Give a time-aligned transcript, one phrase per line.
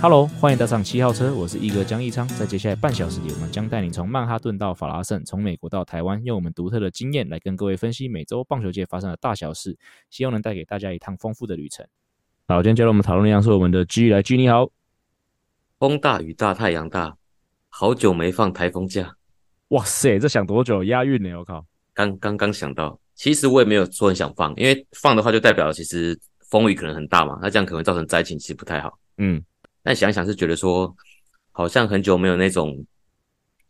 [0.00, 2.26] Hello，欢迎搭上七号车，我是一哥江一昌。
[2.28, 9.76] 在接下来半小时里，我们将带你从曼哈顿到法拉盛，从美国到台湾，用我们独特的经验来跟各位分析每周棒球界发生的大小事，
[10.08, 11.84] 希望能带给大家一趟丰富的旅程。
[12.46, 14.70] 好，今天加入我们讨论的是我们的 G 来 G，你好。
[15.80, 17.16] 风大雨大太阳大，
[17.68, 19.16] 好久没放台风假。
[19.70, 20.84] 哇塞，这想多久？
[20.84, 21.36] 押韵呢？
[21.36, 22.96] 我靠，刚刚刚想到。
[23.16, 26.16] 其实我也没有说很想放，因为放的话就代表其实
[26.48, 28.96] 风雨可能很大嘛，那这样可能造成灾情，其实不太好。
[29.16, 29.42] 嗯。
[29.88, 30.94] 但想想是觉得说，
[31.50, 32.84] 好像很久没有那种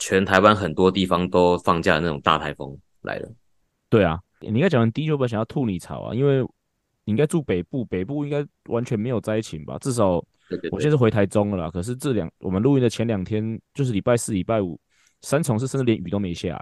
[0.01, 3.33] 全台湾很多地方都放假的那种大台风来了。
[3.89, 6.43] 对啊，你应该讲第一句本想要吐你槽啊，因为
[7.05, 9.79] 你应该住北部，北部应该完全没有灾情吧？
[9.79, 10.15] 至少
[10.73, 11.71] 我现在是回台中了啦。
[11.71, 14.77] 可是这两我们录音的前两天，就是礼拜四、礼拜五，
[15.21, 16.61] 三重是甚至连雨都没下，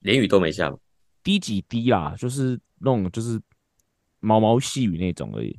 [0.00, 0.76] 连雨都没下，
[1.22, 3.40] 滴几滴啦，就是那种就是
[4.18, 5.56] 毛毛细雨那种而已。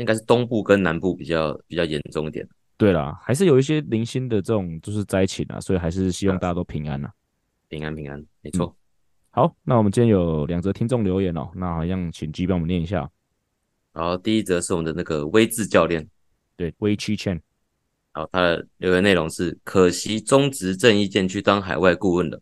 [0.00, 2.48] 应该是东部跟南部比较比较严重一点。
[2.76, 7.12] 对啦，还是有一些零星的这种就是灾情啊，所以还是希望大家都平安啊。
[7.68, 8.74] 平安平安，没错、嗯。
[9.32, 13.08] 好，那我们今天有两则听众留言哦，那好像请 G 帮我们念一下。
[13.92, 16.08] 好，第一则是我们的那个威志教练，
[16.56, 17.40] 对，威七千。
[18.12, 22.40] 好，他的留言内容是：可惜中职郑伊健去当海外顾问了。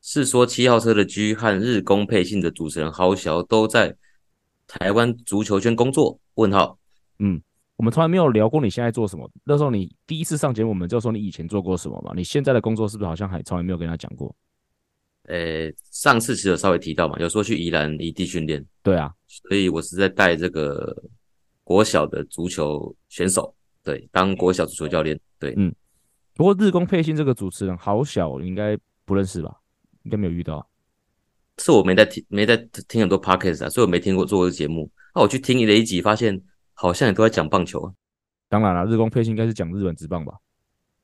[0.00, 3.94] 是说七号车的 G 和日工配信的主持人豪小都在
[4.66, 6.18] 台湾足球圈工作？
[6.34, 6.78] 问号。
[7.20, 7.40] 嗯，
[7.76, 9.30] 我们从来没有聊过你现在做什么。
[9.44, 12.12] 那时候你第一次上节目，我们就说你以前做过什么嘛？
[12.16, 14.34] 你现在的工作是不是好像还从来没有跟他讲过？
[15.92, 18.64] 上次其实有稍微提到嘛，有说去宜兰异地训练。
[18.82, 20.96] 对啊，所以我是在带这个
[21.62, 23.54] 国小的足球选手，
[23.84, 25.18] 对，当国小足球教练。
[25.38, 25.72] 对，嗯。
[26.34, 29.54] 不过日工配信这个主持人好小，应该不认识吧？
[30.02, 30.66] 应该没有遇到。
[31.58, 32.56] 是我没在听，没在
[32.88, 34.90] 听很多 podcast 啊，所以我没听过做过节目。
[35.14, 36.42] 那我去听了一集，发现。
[36.80, 37.92] 好像也都在讲棒球啊，
[38.48, 40.32] 当然了，日光配信应该是讲日本职棒吧？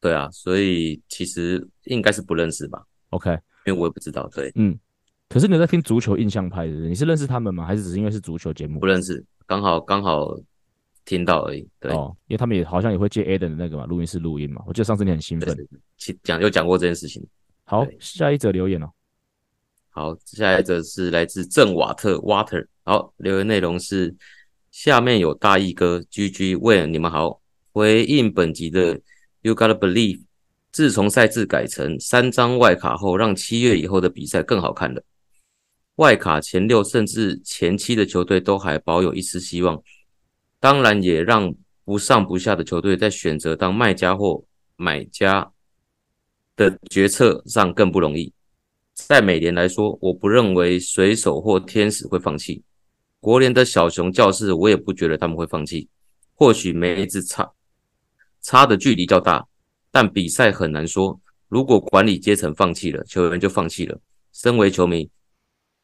[0.00, 3.30] 对啊，所以其实应该是不认识吧？OK，
[3.66, 4.26] 因为我也不知道。
[4.34, 4.74] 对，嗯，
[5.28, 7.66] 可是你在听足球印象派的，你是认识他们吗？
[7.66, 8.80] 还是只是因为是足球节目？
[8.80, 10.34] 不认识，刚好刚好
[11.04, 11.68] 听到而已。
[11.78, 14.62] 对哦，因为他们也好像也会借 Adam 的那个嘛，录音室录音嘛。
[14.66, 15.54] 我记得上次你很兴奋，
[16.22, 17.22] 讲有讲过这件事情。
[17.64, 18.90] 好，下一则留言哦。
[19.90, 22.66] 好，下一则是来自郑瓦特 Water。
[22.82, 24.16] 好，留言内容是。
[24.76, 27.40] 下面有大义哥 GG 问你们好，
[27.72, 29.00] 回应本集的
[29.40, 30.20] You gotta believe，
[30.70, 35.02] 自从赛制改成三张外卡后，让七月以后的比赛更好看了。
[35.94, 39.82] 外卡前六甚至前七的球队都还保有一丝希望，
[40.60, 44.44] 当然也让不上不下的球队在选择当卖家或
[44.76, 45.52] 买家
[46.54, 48.30] 的决策上更不容易。
[48.92, 52.62] 在美联来说，我不认为水手或天使会放弃。
[53.20, 55.88] 国联的小熊教室，我也不觉得他们会放弃。
[56.34, 57.50] 或许梅子差
[58.42, 59.46] 差的距离较大，
[59.90, 61.18] 但比赛很难说。
[61.48, 63.98] 如果管理阶层放弃了，球员就放弃了。
[64.32, 65.08] 身为球迷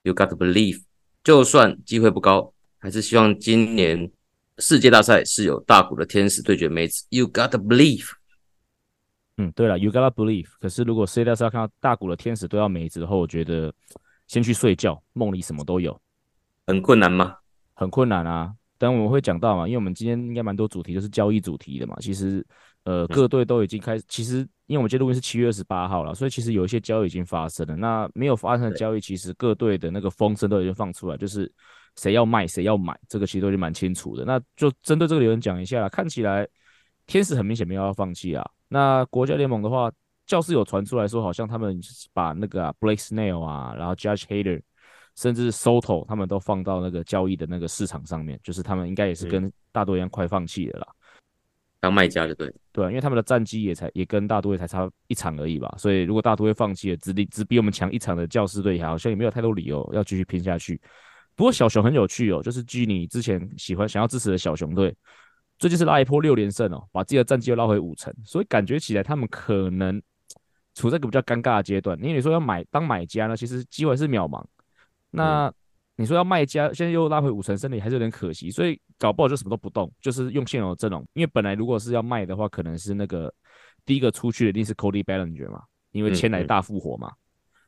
[0.02, 0.82] ，You got to believe，
[1.24, 4.10] 就算机会不高，还是希望今年
[4.58, 7.06] 世界大赛是有大谷的天使对决梅子。
[7.08, 8.10] You got to believe。
[9.38, 10.48] 嗯，对了，You got to believe。
[10.60, 13.72] 可是如果世界大赛看到大谷的天使对到梅子后，我觉得
[14.26, 15.98] 先去睡觉，梦里什么都有。
[16.72, 17.36] 很困难吗？
[17.74, 18.52] 很困难啊！
[18.78, 21.96] 等我们会讲到嘛，因为我们今天应该蛮多主题都是交易主题的嘛。
[22.00, 22.44] 其实，
[22.84, 24.04] 呃，各队都已经开始。
[24.08, 27.76] 其实，因为我们今天录音是七月二十八号了，所以其实有一些交易已经发生了。
[27.76, 31.50] 那没有发生的交易，其实各队的那个风声都已经放出来，就是
[31.96, 34.24] 谁要卖，谁要买，这个其实都已经蛮清楚的。
[34.24, 35.88] 那就针对这个留言讲一下啦。
[35.88, 36.46] 看起来
[37.06, 38.48] 天使很明显没有要放弃啊。
[38.68, 39.90] 那国家联盟的话，
[40.26, 41.78] 教室有传出来说，好像他们
[42.12, 44.60] 把那个、啊、Blake Snell 啊，然后 Judge Hader。
[45.16, 50.86] 甚至 Soto 他们都放到那个交易的那个市场上面，就是他们应该也是跟大都一样快放弃了啦。
[51.80, 60.80] 当卖家就对，对，因为他们的战绩也才也跟大都会才差一场而已吧，所以如果大都会放弃了，只比只比我们强一场的教士队，好像也没有太多理由要继续拼下去。
[61.34, 64.94] 不过小熊很有趣哦，就是据你之前喜欢想要支持的小熊队，
[65.58, 70.00] 最近是拉一波六连胜哦，把自己的战绩又拉回五成，所以感觉起来他们可能
[70.74, 71.98] 处在一个比较尴尬的阶段。
[71.98, 74.44] 因为你说要买当买家呢，其实机会是渺茫。
[75.12, 75.52] 那
[75.96, 81.06] 你说要卖家，现在又拉回五成胜利，还是有点可惜，所以搞不好就什么都不动，就是用现有的阵容。
[81.12, 83.32] 因为本来如果是要卖的话，可能是那个
[83.84, 85.62] 第一个出去的一定是 Cody Ballinger 嘛，
[85.92, 87.08] 因为签来大复活嘛。
[87.08, 87.16] 嗯嗯、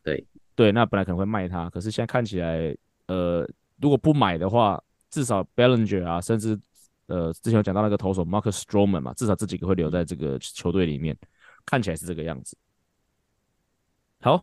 [0.04, 2.74] 对对，那本来可能会卖他，可是现在看起来，
[3.06, 3.48] 呃，
[3.80, 6.58] 如果不买的话，至少 Ballinger 啊，甚至
[7.06, 11.16] 呃之前有讲到那个投手 Marcus Stroman 嘛，至少这几个会留在这个球队里面，
[11.66, 12.56] 看起来是这个样子。
[14.20, 14.42] 好，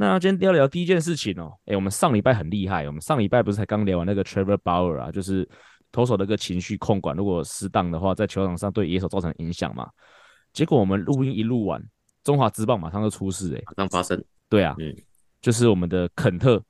[0.00, 5.46] 那今天要聊第一件事情哦，哎，我们上礼拜很厉害，我们上礼拜不是才刚聊完那个 Trevor Bauer 啊，就是
[5.90, 9.88] 投手的一个情绪控管，如果适当的话，在球场上对野手造成影响嘛。
[10.52, 11.82] 结果我们录音一录完，
[12.22, 14.24] 中华职棒马上就出事，哎，马上发生。
[14.48, 14.94] 对啊，嗯，
[15.40, 16.62] 就是我们的肯特。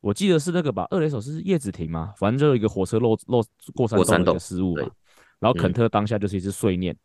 [0.00, 2.12] 我记得是那个吧，二垒手是叶子婷嘛？
[2.18, 3.40] 反正就有一个火车漏漏
[3.72, 4.90] 过山洞的失误嘛。
[5.38, 6.98] 然后肯特当下就是一直碎念，嗯、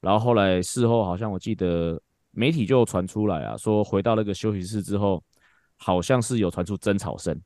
[0.00, 5.22] 然后后来事后好像我记得媒体就传出来啊，说回到那个休息室之后，
[5.76, 7.40] 好像是有传出争吵声，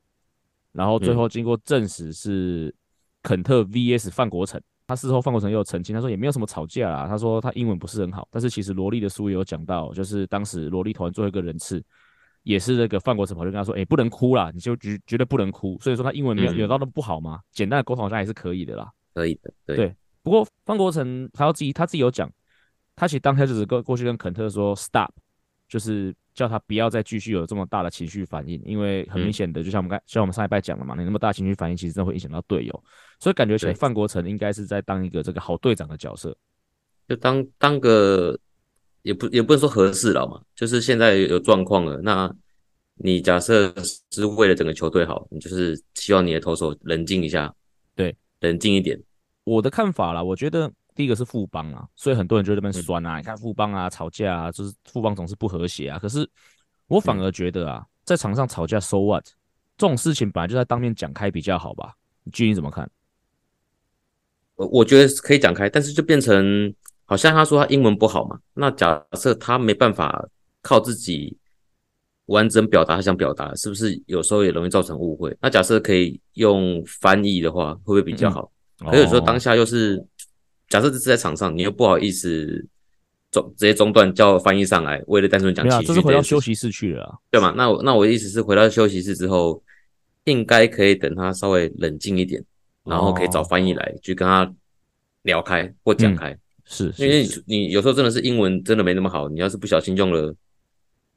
[0.72, 2.74] 然后最后经过证实是
[3.22, 4.60] 肯特 VS 范国成。
[4.86, 11.82] 他事后范国成又澄清，他说也没有什么吵架啦，他说他英文不是很好，但是其实罗莉的书也有讲到，就是当时罗力投完最后一个人次。
[12.42, 17.36] 也是那个范国成跑去跟他说：“哎、欸，不能哭啦，你就绝绝对不能哭。”所以说他英文没有有到那么不好吗？
[17.36, 18.92] 嗯、简单的沟通好像还是可以的啦。
[19.14, 19.76] 可以的，对。
[19.76, 22.30] 对不过范国成他要自己他自己有讲，
[22.96, 25.10] 他其实当下就是过过去跟肯特说 “stop”，
[25.68, 32.84] 就是叫他不要再继续有这么大的情绪反应，因为很明显的，就像我们刚像我们上一拜讲了嘛，你那么大情绪反应，其实真的会影响到队友。
[33.20, 36.36] 所以感觉起来范国成应该是在当一个这个好队长的角色，
[37.08, 38.38] 就当当个。
[39.02, 42.00] 也不也不能说合适了嘛，就是现在有状况了。
[42.00, 42.34] 那
[42.94, 43.70] 你假设
[44.10, 47.54] 是为了整个球队好，你就是希望你的投手冷静一下，
[47.94, 48.98] 对，冷静一点。
[49.44, 55.98] 我的看法啦，我觉得第一个是富邦啊，所以很多人就在那边酸啊，嗯、你看富邦啊吵架啊，就是富邦总是不和谐啊。
[55.98, 56.28] 可是
[56.86, 59.24] 我反而觉得啊，嗯、在场上吵架，so what？
[59.76, 61.94] 这种事情本来就在当面讲开比较好吧？
[62.22, 62.90] 你具体怎么看？
[64.56, 66.74] 我我觉得可以讲开，但是就变成。
[67.06, 70.26] 好像他说他英文不好嘛，那假设他没办法
[70.62, 71.36] 靠自己
[72.24, 75.36] 完整表达他想表达，是不是有时候也容易造成误会？
[75.38, 78.50] 那假设可以用翻译的话，会不会比较好？
[78.80, 80.06] 嗯、可是有时候当下又是、哦、
[80.68, 82.66] 假设这是在场上，你又不好意思
[83.30, 87.52] 中直接中断叫翻译上来，为了单纯讲情绪、啊，这是回到休息室去了、啊，对吗？
[87.56, 89.62] 那我那我的意思是回到休息室之后，
[90.24, 92.42] 应该可以等他稍微冷静一点，
[92.84, 94.52] 然后可以找翻译来去跟他
[95.22, 96.30] 聊开或讲开。
[96.30, 100.34] 嗯是，因为你有时候真的是英文真的没那么好，你要是不小心用了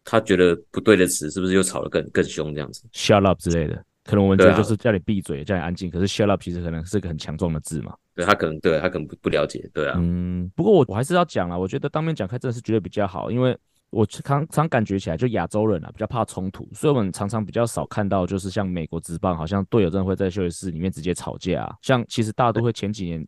[0.04, 5.92] 他觉得不对的词，是不是又吵得更更凶这样子？Shut up 之类的，可能我们觉得就是叫你闭嘴，啊、叫你安静。
[5.92, 7.94] 可是 shut up 其实可能是个很强壮的字嘛。
[8.16, 9.96] 对他可能对他可能不不了解，对啊。
[10.00, 13.56] 嗯，不过我我还是要讲啦，我觉得当面讲开真的是绝对比较好，因为
[13.92, 21.76] 我常常感觉起来，就亚洲人啊比较怕冲突，所以我们常常比较少看到，就是像美国职棒，好像队友真的会在休息室里面直接吵架啊。
[21.82, 23.28] 像其实大都会前几年。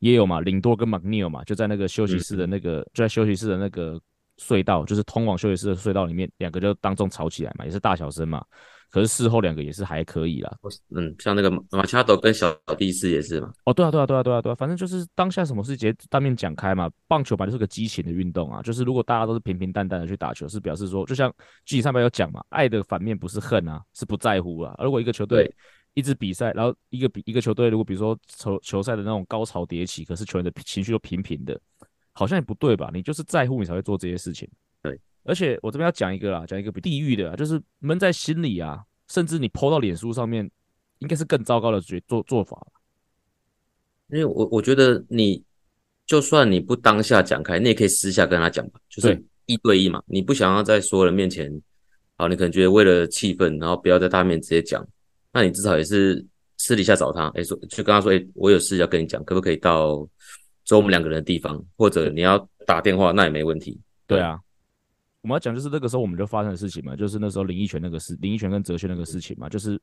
[0.00, 4.00] 也有嘛，林多跟 McNeil 嘛，就在那个休息室的那个，嗯、就在休息室的那个
[4.38, 8.42] 隧道，就是通往休息室的隧道里面，两个就当众吵起来嘛，也是大小声嘛。
[8.90, 10.52] 可是事后两个也是还可以啦。
[10.94, 13.52] 嗯，像那个马恰多跟小蒂斯也是嘛。
[13.64, 16.90] 哦，对啊，对啊，对啊，对啊，对啊，反正就是当下什么事直接当面讲开嘛。
[17.06, 21.32] 棒球本来就是个激情的运动啊，就是如果大家都是平平淡淡的去打球，是表示说，就像
[21.64, 24.74] 剧集上面有讲嘛，爱的反面不是恨啊，是不在乎啊。
[24.82, 25.50] 如果一个球队。
[25.94, 31.60] 一支比赛，然后一个比一个球队，如果比如说球球赛的那种高潮迭起，可是球员的情绪又平平的，
[32.12, 32.92] 好像也不对吧？
[32.94, 34.48] 你就是在乎，你才会做这些事情。
[35.30, 40.50] 对，而且我这边要讲一个啦，讲一个比地狱的，就是闷在心里啊，甚至你 PO 到脸书上面，
[40.98, 42.66] 应该是更糟糕的做做做法。
[44.08, 45.42] 因为我我觉得你
[46.04, 50.02] 就算你不当下讲开，你也可以私下跟他讲吧，就是一对一嘛。
[50.06, 51.48] 你不想要在所有人面前，
[52.16, 54.84] 好，你可能觉得为了气氛，然后不要在大面直接讲。
[55.32, 60.04] 那你至少也是私底下找他，哎、欸，说就跟他说，哎、欸，我有事要跟你讲，可不可以到
[60.64, 61.64] 走我们两个人的地方？
[61.76, 63.80] 或者你要打电话，那也没问题。
[64.08, 64.36] 对啊，
[65.22, 69.80] 我们要讲就是那个时候我们就发生的事情嘛，就是那时候林奕泉那个事，林奕泉跟哲轩那个事情嘛，就是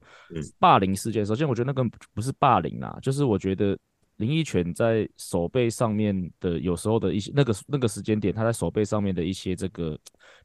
[0.60, 1.26] 霸凌事件。
[1.26, 3.78] 首先，我觉得那个不是霸凌啦，就是我觉得
[4.18, 9.98] 林奕泉在手背上面的有时候的一些那个那个时间点，他在手背上面的一些这个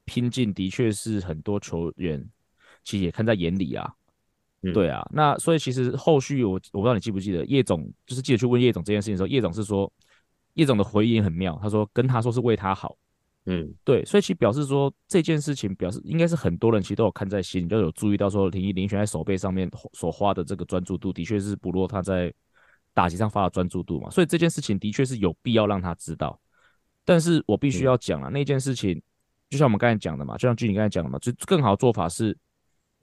[0.05, 2.23] 拼劲，的确是很多球员
[2.85, 3.91] 其实也看在眼里啊。
[4.73, 9.93] 对啊，那所以其实后续我我不知道你记不记得叶总就是记得去问叶总这件事情的时候，叶总是说
[10.55, 12.97] 叶总的回应很妙，他说跟他说是为他好，
[13.47, 22.33] 嗯，对，所以其实表示说这件事情表示应该是很多人其实都有看在心里，就有注意到说林林益全在手背上面所花的这个专注度的确是不落他在
[22.95, 26.39] 打击上发的专注度嘛，所以这件事情的确是有必要让他知道，
[27.05, 29.03] 但是我必须要讲了、嗯、那件事情，
[29.51, 32.37] 就像我们刚才讲的嘛，就像据你刚才讲的嘛，就更好的做法是。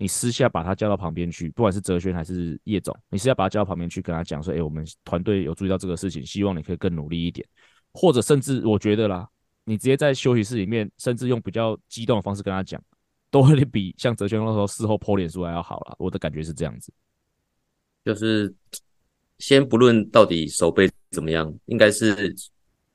[0.01, 7.45] 你私下把他叫到旁边去，不管是哲轩还是叶总，你私下把他叫到旁边去，跟他讲说：“哎、欸，我们团队有注意到这个事情，希望你可以更努力一点。”
[7.91, 9.27] 或者甚至我觉得啦，
[9.69, 12.81] 你直接在休息室里面，甚至用比较激动的方式跟他讲，
[13.29, 15.95] 都会比像哲轩那时候事后 po 脸书还要好了。
[15.99, 16.91] 我的感觉是这样子，
[18.03, 18.51] 就是
[19.37, 22.35] 先不论到底手背怎么样，应该是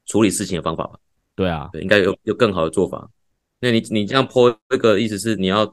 [0.04, 0.99] 处理事情的方法吧？
[1.37, 3.09] 对啊，对，应该有有更好的做法。
[3.61, 5.64] 那你你这样 po 这个意思是你要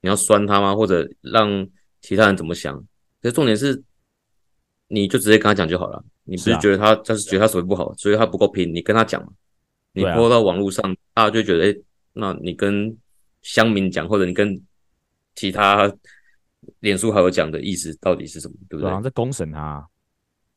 [0.00, 0.74] 你要酸他吗？
[0.74, 1.64] 或者让
[2.00, 2.76] 其他人怎么想？
[3.22, 3.80] 可是重点是，
[4.88, 6.04] 你就直接跟他讲就好了。
[6.24, 9.32] 你不是觉得他他是觉得他守备不好，所以他不够拼，你跟他讲嘛。
[9.92, 11.76] 你 po 到网络上，大家就觉得，哎，
[12.12, 12.96] 那你跟
[13.42, 14.60] 乡民讲，或者你跟
[15.34, 15.92] 其他
[16.80, 18.54] 脸书好友讲的意思到底是什么？
[18.68, 18.84] 对不对？
[18.84, 19.86] 好像在公审他。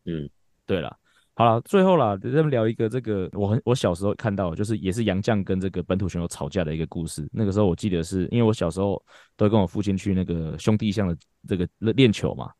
[0.05, 0.29] 嗯，
[0.65, 0.95] 对了。
[1.35, 7.27] 好了，最后啦，咱们聊一个这个，我很我小时候看到，就是也是杨绛跟这个本土选手吵架的一个故事。
[7.31, 9.03] 那个时候我记得是因为我小时候
[9.35, 12.51] 都跟我父亲去那个兄弟象的这个练球嘛，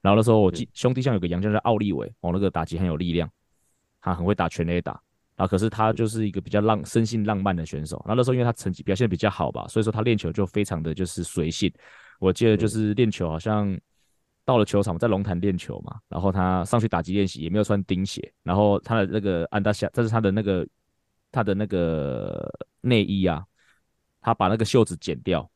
[0.00, 3.28] 然后那时候我记兄弟像有个杨绛叫奥利维，哦，那个打击很有力量，
[4.00, 5.02] 他很会打全垒打，
[5.40, 8.04] 然后可是他就是一个比较浪生性浪漫的选手。
[8.06, 11.72] 那那时候因为他成绩表现比较好吧，所以说他练球就非常的就是随性。
[12.18, 13.80] 我记得就是练球好像。
[14.42, 20.66] 到了球场，在龙潭练球嘛，然后他上去打击练习，也没有穿钉鞋，然后他的那个安达夏，这是他的那个
[21.30, 23.44] 他的那个内衣啊，
[24.20, 25.48] 他把那个袖子剪掉，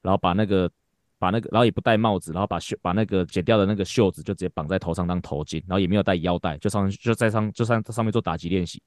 [0.00, 0.70] 然后把那个
[1.18, 8.82] 把那个，然后也不戴帽子，然后把袖把那个剪掉的那个袖子就直接绑在头上当头巾，然后也没有带腰带，就上就在上就上上面做打击练习，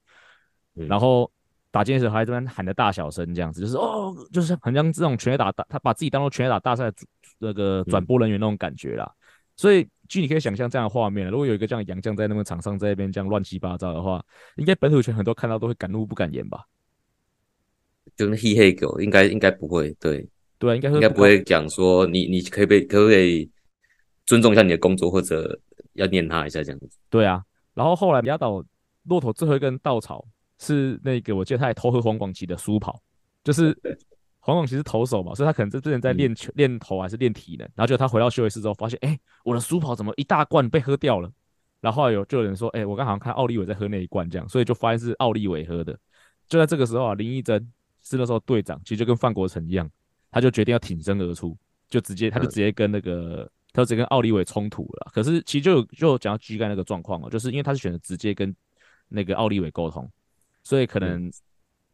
[0.74, 1.30] 然后
[1.70, 6.92] 打击练习还在这边喊的大小声这样子，就是哦，就是很像这种全垒打大，他把自己当做全垒打大赛
[7.38, 9.10] 那个转播人员那种感觉啦。
[9.56, 14.24] 所以据你可以想象这样的画面，如果有一个这样的洋将在那个场上，在那边这样乱七八糟的话，
[14.56, 16.64] 应该本土拳很多看到都会敢怒不敢言吧？
[18.16, 20.28] 就是嘿嘿狗，应该应该不会，对
[20.58, 23.50] 对啊，应该应该不会讲说你你可以被可不可以
[24.26, 25.58] 尊重一下你的工作，或者
[25.94, 26.88] 要念他一下这样子。
[27.08, 27.42] 对啊，
[27.74, 28.62] 然后后来压倒
[29.04, 30.24] 骆驼最后一根稻草
[30.58, 33.02] 是那个，我记得他还偷喝黄广奇的书跑，
[33.42, 33.76] 就是。
[34.46, 41.32] 黄广其实投手嘛，所以他可能这之前在练球、练投还是练体能，然后就他回到休息室之后，发现，哎，我的书跑怎么一大罐被喝掉了？
[41.80, 45.98] 然后，有就有人说，哎，我刚好像看奥利维在喝那一罐这样，所以就发现是奥利维喝的。
[46.46, 47.58] 就在这个时候啊，林义珍
[48.02, 49.90] 是那时候队长，其实就跟范国成一样，
[50.30, 51.56] 他就决定要挺身而出，
[51.88, 55.10] 就直接他就直接跟那个他就直接跟奥利维冲突了。
[55.14, 58.54] 可是其实就有就讲到膝盖那个状况哦，就是因为他是选择直接跟
[59.08, 60.06] 那个奥利维沟通，
[60.64, 61.30] 所以可能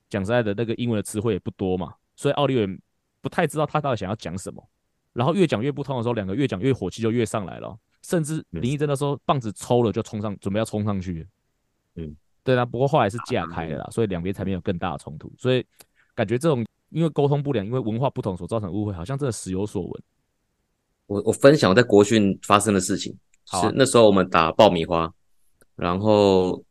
[0.09, 1.93] 讲实在的，那个英文的词汇也不多嘛。
[2.17, 2.81] 所以奥利维
[3.21, 4.67] 不太知道他到底想要讲什么，
[5.13, 11.27] 然后越讲越不通的时候，两个越讲越火气就越上来了，甚至林一珍的时候棒子抽了就冲上，准备要冲上去。
[11.97, 15.33] 嗯，对啊，不过后来是架开了啦，所以两边才没有更大的冲突。
[15.37, 15.67] 所以
[16.15, 20.03] 感觉这种因为沟通不良、因为文化不同所造成误会，好像真的时有所闻。
[21.07, 23.13] 我我分享我在国训发生的事情，
[23.47, 25.13] 是那时候我们打爆米花，
[25.75, 26.63] 然后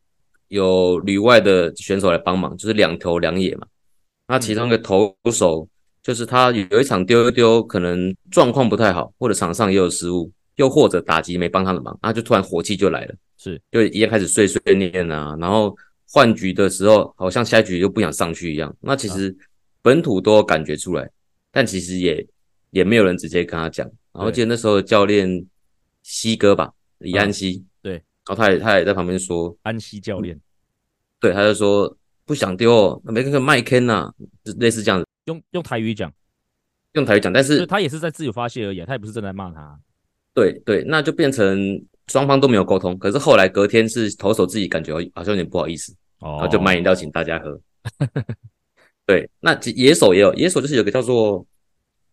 [0.50, 3.66] 有旅外的选手来帮忙，就是两头两野嘛。
[4.28, 5.66] 那其中一个投手
[6.02, 15.74] 就是他有一场丢一丢，可能状况不太好，或者场上也有失误，又或者打击没帮他的忙，他就突然火气就来了，是就一开始碎碎念啊，然后
[16.08, 18.74] 换局的时候好像下一局又不想上去一样。
[18.80, 19.34] 那其实
[19.82, 21.08] 本土都有感觉出来，
[21.52, 22.26] 但其实也
[22.70, 23.88] 也没有人直接跟他讲。
[24.12, 25.46] 然后记得那时候教练
[26.02, 27.64] 西哥吧，李安西，对，
[28.30, 30.38] 然后他也他也在旁边说，安西教练，
[31.18, 31.96] 对，他就说。
[32.26, 34.08] 不想丢，没那个麦肯呐，
[34.44, 36.12] 就类似这样子，用用台语讲，
[36.92, 39.76] 用台语讲，但是他也是在自由发泄而已，他也不是正在骂他。
[40.32, 42.96] 对对，那就变成双方都没有沟通。
[42.98, 47.60] 可是后来隔天是投手自己感觉好像有点不好意思，哦、然后就买饮料请大家喝。
[49.04, 51.44] 对，那野手也有，野手就是有个叫做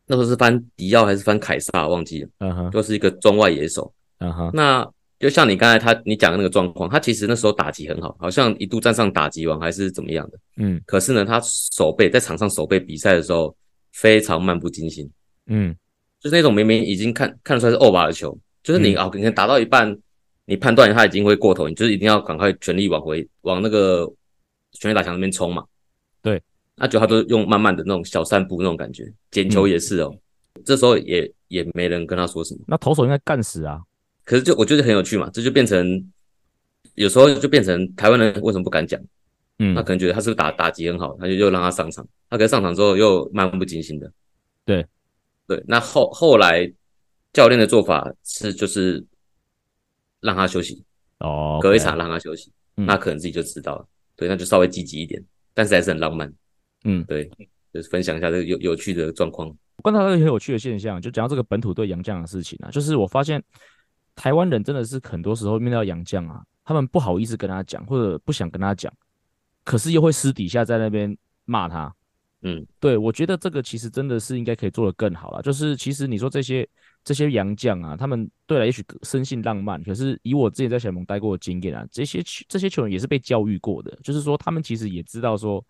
[0.07, 4.91] 那时候是翻迪奥还是翻凯撒，忘记了，嗯哼，就是一个中外野手，嗯哼，那。
[5.19, 10.39] 就像你刚才他你讲的那个状况，他其实那时候打击很好，好像一度站上打击王还是怎么样的。
[10.57, 13.55] 嗯，可是呢，他守备在场上守备比赛的时候
[13.93, 15.09] 非常漫不经心。
[15.47, 15.75] 嗯，
[16.19, 19.97] 就是那种明明已经看看得出来是 over 的球，就是你哦，可能打到一半，
[20.45, 24.07] 你判断他已经会过头，你就是一定要赶快全力往回往那个
[24.73, 25.65] 全力打墙那边冲嘛。
[26.21, 26.39] 对，
[26.75, 30.13] 那就他都用慢慢的那种小散步那种感觉，捡球也是哦。
[30.13, 32.61] 嗯，这时候也也没人跟他说什么。
[32.67, 33.81] 那投手应该干死啊。
[34.27, 36.11] 可是就我觉得很有趣嘛，这就变成
[36.95, 39.01] 有时候就变成台湾人为什么不敢讲？
[39.59, 42.05] 嗯，他可能觉得他是不是打打击很好，他就又让他上场。
[42.29, 44.11] 他可能上场之后又漫不经心的。
[44.65, 44.85] 对
[45.47, 46.69] 对，那后后来
[47.31, 49.01] 教练的做法是就是
[50.19, 50.83] 让他休息
[51.19, 53.87] 哦，隔一场让他休息，嗯，那可能自己就知道了。
[54.17, 56.29] 对，那就稍微积极一点，但是还是很浪漫。
[56.83, 57.23] 嗯，对，
[57.73, 59.47] 就是分享一下这个有有趣的状况。
[59.47, 63.41] 我观察到一个很有趣的现象，就讲到这个本土对洋将的事情啊，就是我发现。
[64.17, 68.91] 台湾人真的是很多时候面对到洋将啊，他们不好意思跟他讲，或者不想跟他讲，
[69.63, 71.93] 可是又会私底下在那边骂他。
[72.41, 75.41] 嗯，对，我觉得这个其实真的是应该可以做得更好了。
[75.41, 76.67] 就是其实你说这些
[77.03, 85.63] 这些洋将啊，他们对了，也许生性浪漫，可是以我之前在小联盟待过的经验啊，这些这些球员也是被教育过的，就是说他们其实也知道说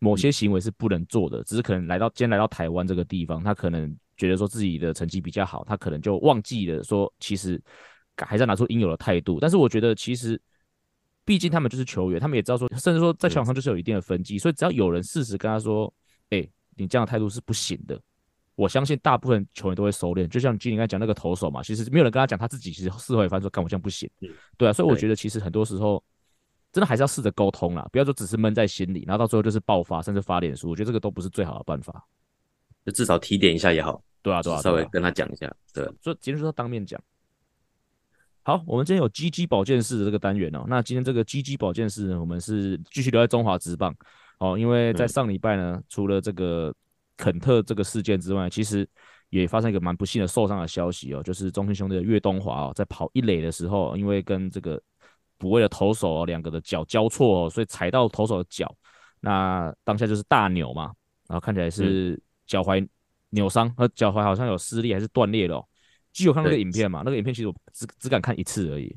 [0.00, 7.58] 某些行为是不能做的，只是可能来到今天来到台湾这个地方，他可能觉得说自己的成绩比较好，他可能就忘记了说其实
[8.16, 9.38] 还是要拿出应有的态度。
[9.40, 10.38] 但是我觉得其实
[11.24, 15.92] 毕竟他们就是球员，他们也知道说，甚至说在球场上就是有一定的分际，所以只要有人适时跟他说，
[16.30, 17.98] 哎、欸，你这样的态度是不行的。
[18.56, 24.10] 我相信大部分球员都会收敛，就像你刚才讲那个投手嘛，其实没有人跟他讲，他自己其实事后也发现说，干我这样不行，
[24.56, 26.02] 对啊，所以我觉得其实很多时候
[26.72, 32.04] 真的还是要试着沟通啦，不要说只是闷在心里，然后到最后就是爆发，甚至发脸书，我觉得这个都不是最好的办法。
[32.84, 37.00] 就至少提点一下也好，对啊，对啊，稍微跟他讲一下，对，所以今天就是要当面讲。
[38.42, 43.94] 好，我们今天有 GG 保健室的这个单元哦，那今天这个 GG 保健室呢，我们是继续留在中华职棒
[44.38, 46.74] 哦，因为在上礼拜呢，除了这个
[47.16, 48.88] 肯特这个事件之外，其实。
[49.30, 54.80] 也发生一个蛮不幸的受伤的消息哦，就是中信兄弟的岳东华哦，在跑一垒的时候，因为跟这个
[55.36, 58.74] 补位的投手两个的脚交错哦，所以踩到投手的脚，
[59.20, 60.94] 那当下就是大扭嘛，
[61.28, 62.88] 然后看起来是脚踝
[63.30, 65.66] 扭伤，和脚踝好像有撕裂还是断裂了。
[66.12, 68.96] 既有看那个影片嘛，那个影片其实我只只敢看一次而已。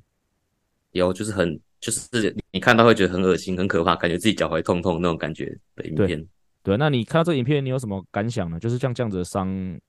[0.91, 5.45] 有，就是很就是你看到会觉得很恶心、很可怕，感觉自己脚踝痛痛那种感觉
[5.75, 6.25] 的影片。
[6.63, 8.59] 对，那你看到这个影片，你有什么感想呢？
[8.59, 9.47] 就是像这样子的伤，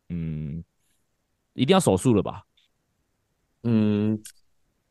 [0.08, 0.62] 嗯，
[1.54, 2.42] 一定要手术了吧？
[3.62, 4.20] 嗯，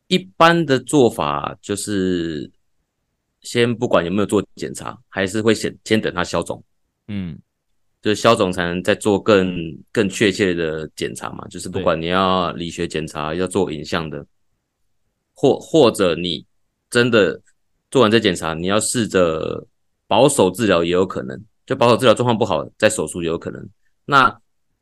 [0.06, 2.50] 一般的做法就是
[3.40, 6.62] 先不管有没有做检查，还是会先先等它消肿，
[7.08, 7.38] 嗯，
[8.02, 11.46] 就是消肿才能再做更更确切的检查嘛。
[11.48, 14.26] 就是不管你要理学检查，要做影像的，
[15.34, 16.44] 或或者你
[16.90, 17.40] 真的
[17.90, 19.66] 做完这检查，你要试着
[20.06, 21.42] 保守治疗也有可能。
[21.64, 23.66] 就保守治疗状况不好，再手术也有可能。
[24.04, 24.36] 那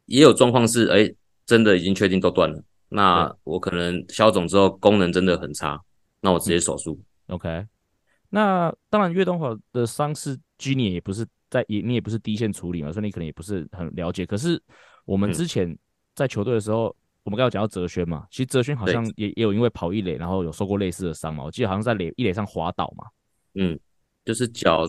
[0.07, 2.61] 也有状况是，哎、欸，真的已经确定都断了。
[2.89, 5.79] 那我可能消肿之后功能真的很差，
[6.23, 6.99] 那我直接手术。
[7.29, 7.67] 嗯、OK。
[8.31, 14.25] 那当然，岳东华的伤势，G 你也不是在也你也不是第一线处理嘛，所以你可能也不是很了解。
[14.25, 14.63] 可是
[15.05, 15.77] 我们之前
[16.15, 21.45] 在球队的时候，嗯、我们刚刚讲到哲轩嘛，其实哲轩好像也也有因为跑一垒，然后有受过类似的伤嘛。
[21.45, 23.05] 我记得好像在垒一垒上滑倒嘛。
[23.55, 23.79] 嗯，
[24.25, 24.89] 就是脚、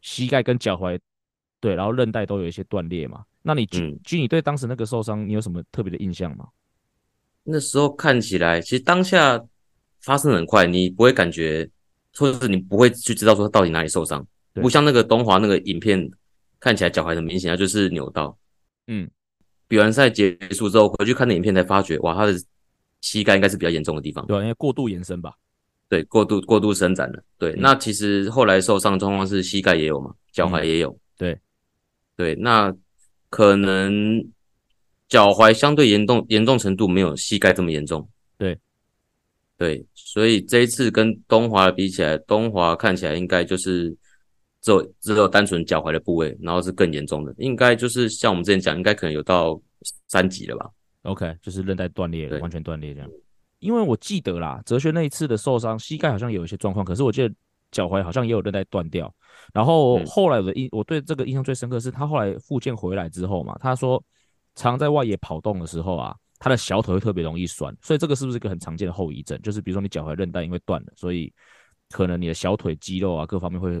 [0.00, 0.98] 膝盖跟脚踝。
[1.60, 3.24] 对，然后韧带都有一些断裂嘛。
[3.40, 6.48] 那你 G、嗯、你对当时那个受伤，你有什么特别的印象吗？
[7.44, 9.40] 那时候看起来，其实当下
[10.00, 11.68] 发生很快，你不会感觉，
[12.16, 16.10] 或者是你不会去知道说他到底哪里受伤，不像那个东华那个影片
[16.60, 18.36] 看起来脚踝很明显，他就是扭到。
[18.86, 19.08] 嗯，
[19.68, 22.34] 比完赛结束之后回去看那影片才发觉，哇，他的
[23.00, 24.26] 膝盖应该是比较严重的地方。
[24.26, 25.34] 对，因为过度延伸吧。
[25.88, 27.22] 对，过度过度伸展了。
[27.38, 30.90] 对，嗯、那其实后来受伤的状况是膝盖也有嘛，脚踝也有。
[30.90, 31.38] 嗯、对。
[32.14, 32.72] 对，那
[33.30, 34.22] 可能
[35.08, 38.06] 脚踝相对严重，严重程度没有膝盖这么严重。
[38.36, 38.58] 对，
[39.56, 43.96] 对，所以这一次跟东华比起来，东华看起来应该就是
[44.62, 49.60] 只有只有单纯脚踝的部位，然后是更严重的，应该就是像我们之前讲，应该可能有到
[50.08, 50.70] 三级了吧
[51.02, 53.10] ？OK，就是韧带断裂了，完全断裂这样。
[53.58, 57.34] 因为我记得啦，哲学那一次的受伤，膝盖好像有一些状况，可是我记得
[57.70, 59.12] 脚踝好像也有韧带断掉。
[59.52, 64.02] 然后后来我的印，我对这个印象最深刻是他后来复健回来之后嘛，他说
[64.54, 69.40] 常在外野跑动的时候啊，他的小腿会特别容易酸，所以这个是不是一个很常见的后遗症？
[69.42, 71.32] 就是比如说你脚踝韧带因为断了，所以
[71.90, 73.80] 可能你的小腿肌肉啊各方面会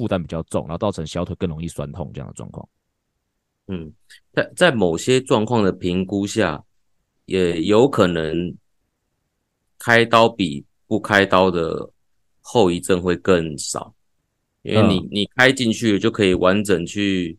[0.00, 2.66] 负担比较重，然后造成小腿更容易酸痛这样的状况。
[3.66, 3.92] 嗯，
[4.32, 6.64] 在在某些状况的评估下，
[7.26, 8.56] 也有可能
[9.78, 11.90] 开刀比不开刀的
[12.40, 13.94] 后遗症会更少。
[14.62, 17.36] 因为你你开进去就可以完整去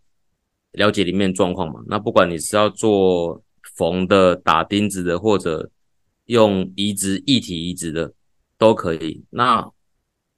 [0.73, 1.81] 了解里面状况嘛。
[1.87, 3.43] 那不管你是要做
[3.75, 5.67] 缝的、打钉子的，或者
[6.25, 8.13] 用移植、异体移植的，
[8.57, 9.23] 都可以。
[9.31, 9.67] 那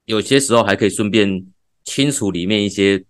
[0.06, 1.46] 有些时候还可以顺便
[1.84, 3.04] 清除里面一些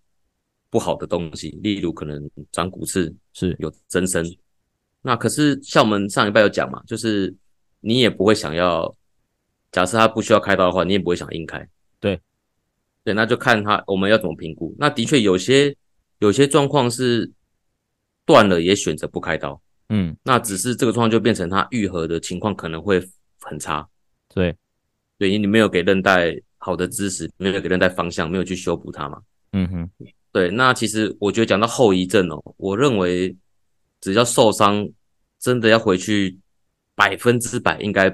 [0.68, 4.24] 不好的东西，例如可能长骨刺，是有增生。
[5.02, 7.34] 那可是像我们上礼拜有讲嘛，就是
[7.80, 8.94] 你也不会想要，
[9.72, 11.66] 假设他不需要开刀的话，你也不会想硬开。
[11.98, 12.20] 对。
[13.04, 14.74] 对，那就看他我们要怎么评估。
[14.78, 15.76] 那的确有些
[16.20, 17.30] 有些状况是
[18.24, 19.60] 断了也选择不开刀，
[19.90, 23.06] 嗯，那只是这个状况就变成他愈合的情况可能会
[23.42, 23.86] 很差。
[24.34, 24.56] 对，
[25.18, 26.34] 对，因为你没有给韧带
[26.64, 29.20] 好的知识，没有给人带方向，没有去修补它嘛。
[29.52, 29.90] 嗯哼，
[30.32, 30.50] 对。
[30.50, 33.36] 那其实我觉得讲到后遗症哦，我认为
[34.00, 34.88] 只要受伤，
[35.38, 36.38] 真的要回去
[36.94, 38.10] 百分之百应该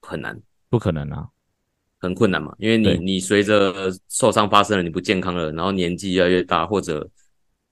[0.00, 0.40] 很难，
[0.70, 1.26] 不可能啊。
[1.98, 7.08] 很困难嘛，因为你你随着受伤发生了，你不健康了，然后年纪越来越大，或者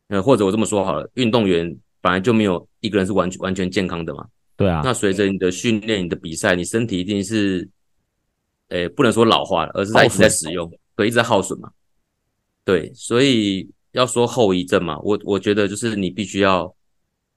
[0.08, 4.26] 呃或者我这么说好了，运动员本来就没有一个人是完全完全健康的嘛。
[4.56, 4.82] 对啊。
[4.84, 7.68] 那随着你的训练、你的比赛，你身体一定是，
[8.70, 11.70] 诶，不能说老化了，而是在一直在使用，对，一直在耗损嘛。
[12.64, 16.72] 对，所以要说后遗症嘛，我我觉得就是你必须要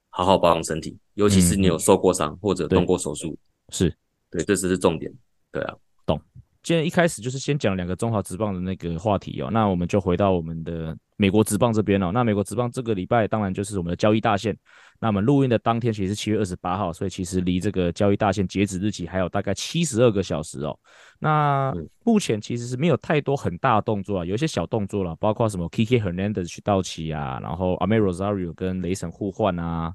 [0.10, 3.38] 好好保养身体，尤其是你有受过伤、嗯、或者动过手术，
[3.70, 3.94] 是
[4.30, 5.12] 对，这是重点。
[5.52, 6.20] 对啊，懂。
[6.62, 12.12] 今天一开始就是先讲两个中华职棒的那个话题哦，那我们就回到我们的美国职棒这边哦。
[12.12, 14.58] 那美国职棒这个礼拜当然就是我们的交易大限。
[15.00, 20.78] 那我们录音的当天其实是七月二十八号，所以其实离这个交易大限截止日期还有大概七十二个小时哦。
[21.20, 21.74] 那
[22.04, 29.94] 目前其实是没有太多很大的动作啊，有一些小动作了，包括什么 Kiki Hernandez 去道奇啊，然后 Amed Rosario 跟雷神互换啊。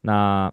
[0.00, 0.52] 那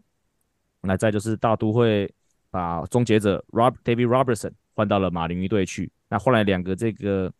[0.81, 2.13] 那再就是大都会
[2.51, 4.51] 把终结者 Rob David Robertson。
[4.75, 7.33] 换到了马林鱼队去，那换来两个这个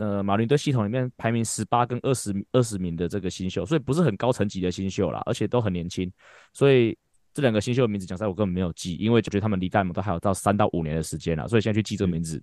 [0.00, 6.10] 呃马林鱼队系统里面排名十八跟二十二十名的这个新秀，所以不是很高层级的新秀啦，而且都很年轻，
[6.54, 6.96] 所以
[7.34, 12.42] 这两个新秀的名字讲实在我根本没有记，因为就觉得他们离大联盟都还有到三到五年的时间了，所以现在去记这个名字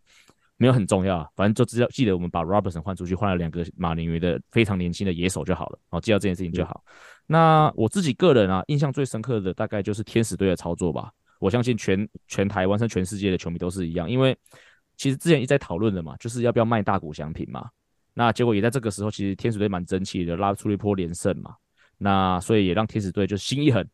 [0.58, 6.84] 没有很重要，反正就只要记得我们把 Robertson 换出去，换了两个马林鱼的非常年轻的野手就好了，哦，记到这件事情就好。
[7.26, 11.12] 那我自己个人啊，印象最深刻的大概就是天使队的操作吧。
[11.40, 14.36] 我相信全全台湾甚至全世界的球迷都是一样，因为
[14.98, 17.70] 其实之前一直在讨论的嘛，就是要不要卖大股翔平嘛。
[18.14, 21.56] 那结果也在这个时候，其实天使队蛮争气的，拉出了一波连胜嘛。
[22.00, 23.88] 那所以也让天使队就心一狠，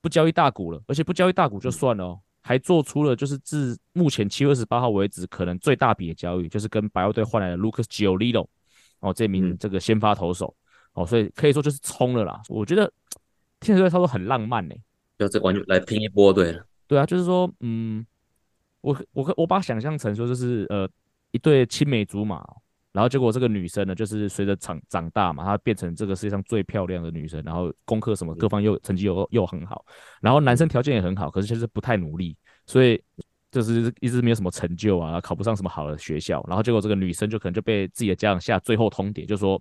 [0.00, 8.46] 不交易大股了，而且不交易大股就算了哦，还做出了就是自目前七月二十八号为止可能最大笔的交易，就是跟白袜队换来的 Lucas Giolito
[9.00, 10.54] 哦，这名这个先发投手
[10.94, 12.40] 哦，所以可以说就是冲了啦。
[12.48, 12.90] 我觉得
[13.60, 14.82] 天使队操作很浪漫呢、欸。
[15.18, 18.06] 就这完全来拼一波，对了，对啊，就是说，嗯，
[18.80, 20.88] 我我我把它想象成说，就是呃，
[21.32, 22.44] 一对青梅竹马，
[22.92, 29.84] 然后结果这个女生呢，就是随着长长大嘛，她变成这个世界上最漂亮的女生，然后功课什么各方又成绩又又很好，
[30.20, 33.02] 然后男生条件也很好，可是就是不太努力，所以
[33.50, 39.60] 就是一直没有什么成就啊，考不上什么好的学校，然后结果这个女生就可能就被自己的家长下最后通牒，就说，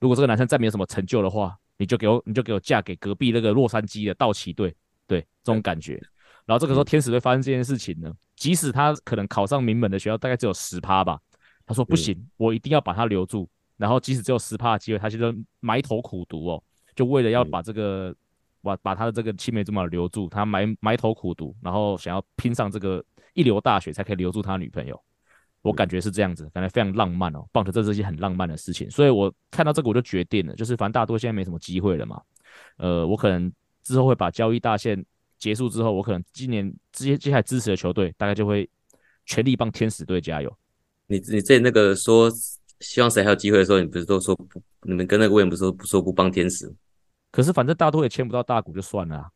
[0.00, 4.74] 如果这个男生再没有什么成就的话，你就给我你就给我嫁给隔壁那个洛杉矶的道奇队。
[5.08, 6.02] 对这种感觉，
[6.46, 11.18] 然后这个时候天使队发生这件事情呢，即使他可能考上名门的学校，大概只有十趴吧。
[11.66, 13.48] 他说不行，我一定要把他留住。
[13.76, 16.62] 然后即使只有十趴的机会，他其实埋头苦读哦，
[16.94, 18.14] 就为了要把这个
[18.62, 25.02] 把把他的这个青梅竹马留住，他埋埋头苦读，然后想要拼上这个一流大学才可以留住他女朋友。
[25.62, 27.44] 我感觉是这样子，感觉非常浪漫哦。
[27.52, 32.20] 棒球这是一件很浪漫的事情，所以我看到这个我就决定了，就是反正大多现在没什么机会了嘛，
[32.76, 33.50] 呃，我可能。
[33.82, 35.06] 之后会把交易大限
[35.38, 38.68] 结束之后，我可能今年接接下来支持的球队，大概就会
[39.24, 40.56] 全力帮天使队加油。
[41.06, 42.30] 你你在那个说
[42.80, 44.60] 希望谁还有机会的时候，你不是都说不？
[44.82, 46.72] 你们跟那个魏不是说不说不帮天使？
[47.30, 49.28] 可是反正大多也签不到大股就算了啊。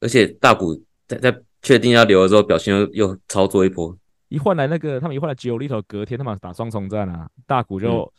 [0.00, 0.74] 而且大股
[1.06, 3.96] 在在确定要留的时候，表现又又操作一波，
[4.28, 8.10] 一换来那个他们一换来吉欧利头，隔天他们打双重战啊，大股就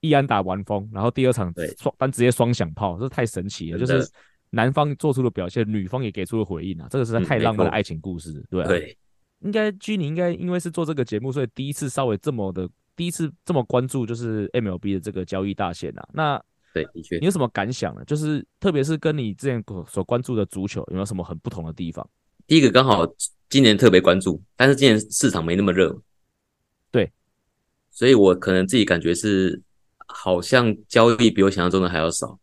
[0.00, 4.08] 一安打完封，然后第二场双单直接双响炮，这太神奇了，就是。
[4.50, 6.86] 男方做出了表现，女方也给出了回应啊！
[6.90, 8.98] 这个实在太浪漫的爱情故事，嗯、对、啊、对。
[9.40, 16.08] 应该居你应该因为是做这个节目，所以第一次稍微这么的，第一次这么关注就是 MLB 的这个交易大限啊。
[16.12, 16.42] 那
[16.74, 18.04] 对，的确，你有什么感想呢？
[18.04, 22.04] 就是特别是跟你之前所关注的足球有没有什么很不同的地方？
[22.48, 23.06] 第一个刚好
[23.48, 25.96] 今年特别关注，但是今年市场没那么热，
[26.90, 27.12] 对，
[27.90, 29.62] 所以我可能自己感觉是
[30.08, 32.36] 好像交易比我想象中的还要少。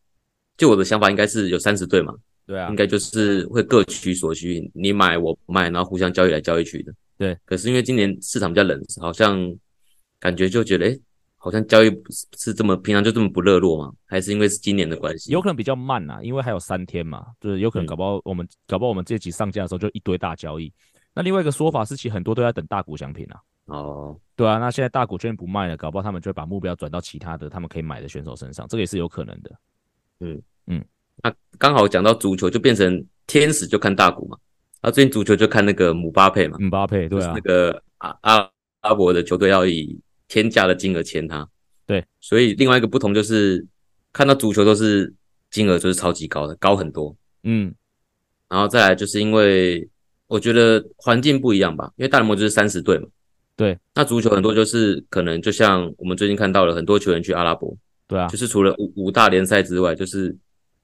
[0.57, 2.13] 就我的想法，应该是有三十对嘛，
[2.45, 6.93] 对啊，应该就是会各取所需，你买我卖，然后互相交易来交易去的。
[7.17, 9.53] 对，可是因为今年市场比较冷，好像
[10.19, 10.99] 感觉就觉得，哎，
[11.37, 11.89] 好像交易
[12.37, 13.93] 是这么平常就这么不热络嘛？
[14.05, 15.31] 还是因为是今年的关系？
[15.31, 20.71] 有可能比较慢啊，因为还有三天嘛，就是有可能搞不好我们、嗯、搞不好我们这集上架的时候就一堆大交易。
[21.13, 23.39] 那另外一个说法是，其实很多都在等大股奖品啊。
[23.65, 29.51] 哦，对啊，那现在大股券不卖了，搞不好他们就会把目标转到其他的他们可以买的选手身上，这个也是有可能的。
[30.19, 30.41] 嗯。
[30.67, 30.83] 嗯，
[31.21, 34.35] 那刚好讲到足球，就变成天使就看大股嘛，
[34.81, 38.49] 啊，最近足球就看那个姆巴佩嘛，姆巴佩对啊，那个阿阿
[38.79, 39.95] 阿伯的球队要以
[40.27, 41.47] 天价的金额签他，
[41.85, 43.63] 对，所以另外一个不同就是
[44.11, 45.13] 看到足球都是
[45.51, 47.71] 金额就是超级高的，高很多，嗯，
[48.49, 49.87] 然后再来就是因为
[50.25, 53.07] 我觉得环境不一样吧，因为大联盟就是三十队嘛，
[53.55, 57.77] 对，那足球很多就是可能就像我们最近看到了很多球员去阿拉伯。
[58.07, 60.35] 对啊，就是除了五五大联赛之外，就是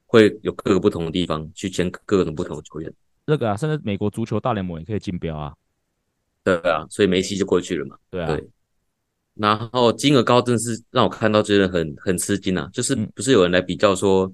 [0.06, 2.92] 会有各个不同的地方去签各种不同的球员。
[3.24, 5.54] 那个啊，甚至美国足球大联盟也可以竞标啊。
[6.44, 7.96] 对啊，所以梅西就过去了嘛。
[8.10, 8.26] 对啊。
[8.26, 8.48] 对。
[9.34, 12.68] 然后金额高，真的是让我看到觉得很很吃惊啊！
[12.70, 14.30] 就是不是有人来比较说，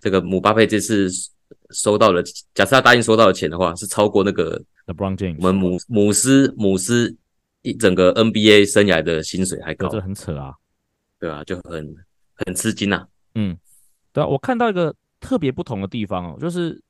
[0.00, 1.08] 这个姆巴佩这次
[1.70, 2.20] 收到了，
[2.52, 7.16] 假设他答应收到的钱的话，是超过那个 LeBron James 我们姆姆斯姆斯
[7.62, 10.52] 一整个 NBA 生涯的薪水还高，这很扯啊，
[11.20, 11.94] 对啊，就很
[12.46, 13.06] 很吃惊呐。
[13.34, 13.56] 嗯，
[14.12, 16.82] 对啊，我看到一个特别不同的地方哦，就是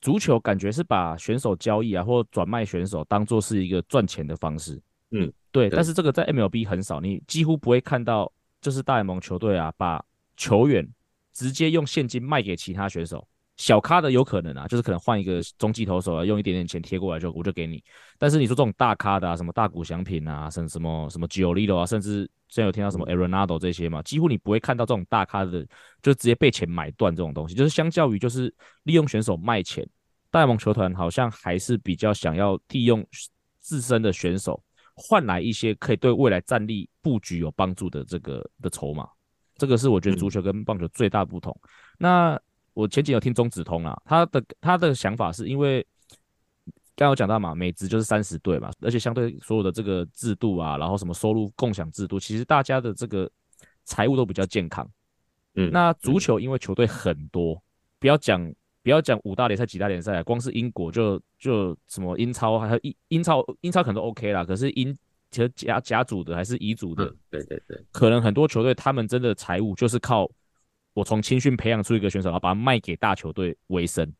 [0.00, 4.80] 足球感觉是把选手交易啊，或转卖选手当做是一个赚钱的方式。
[5.10, 10.04] 嗯，对，对但是这个在 MLB 很少，你几乎不会看到，就是大联盟球队啊，把
[10.36, 10.88] 球员
[11.32, 13.28] 直接用现金卖给其他选手。
[13.62, 17.80] 小咖的有可能啊，就是可能换一个中继投手啊，用一点点钱贴过来就我就给你。
[18.18, 25.64] 但是你说这种大咖的啊，什么大谷翔平啊，什么什么什么 Giolito 啊，甚至现在有听到什么 Arenado 这些嘛，几乎你不会看到这种大咖的
[26.02, 27.54] 就直接被钱买断这种东西。
[27.54, 29.88] 就是相较于就是利用选手卖钱，
[30.28, 33.06] 大联盟球团好像还是比较想要利用
[33.60, 34.60] 自身的选手
[34.96, 39.08] 换来一些可以对未来战力布局有帮助的这个的筹码。
[39.56, 41.56] 这个是我觉得足球跟棒球最大不同。
[41.96, 42.36] 那
[42.74, 45.86] 我前几天有听中子通啊，他的他的想法是因为
[46.94, 53.30] 刚刚有讲到嘛，美职就是三十队嘛，而且相对所有的这个制度啊，然后什么收入共享制度，其实大家的这个
[53.84, 54.88] 财务都比较健康。
[55.54, 57.62] 嗯，那足球因为球队很多，
[57.98, 64.96] 不要讲不要讲五大联赛几大联赛，光是英国就就什么英超还有英英超英超可能都 OK 啦，可是英
[65.30, 70.30] 其实甲甲组的还是乙组的，嗯，对对对，可能很多球队他们真的财务就是靠。
[70.94, 74.10] 我从青训培养出一个选手，然后把他卖给大球队为生，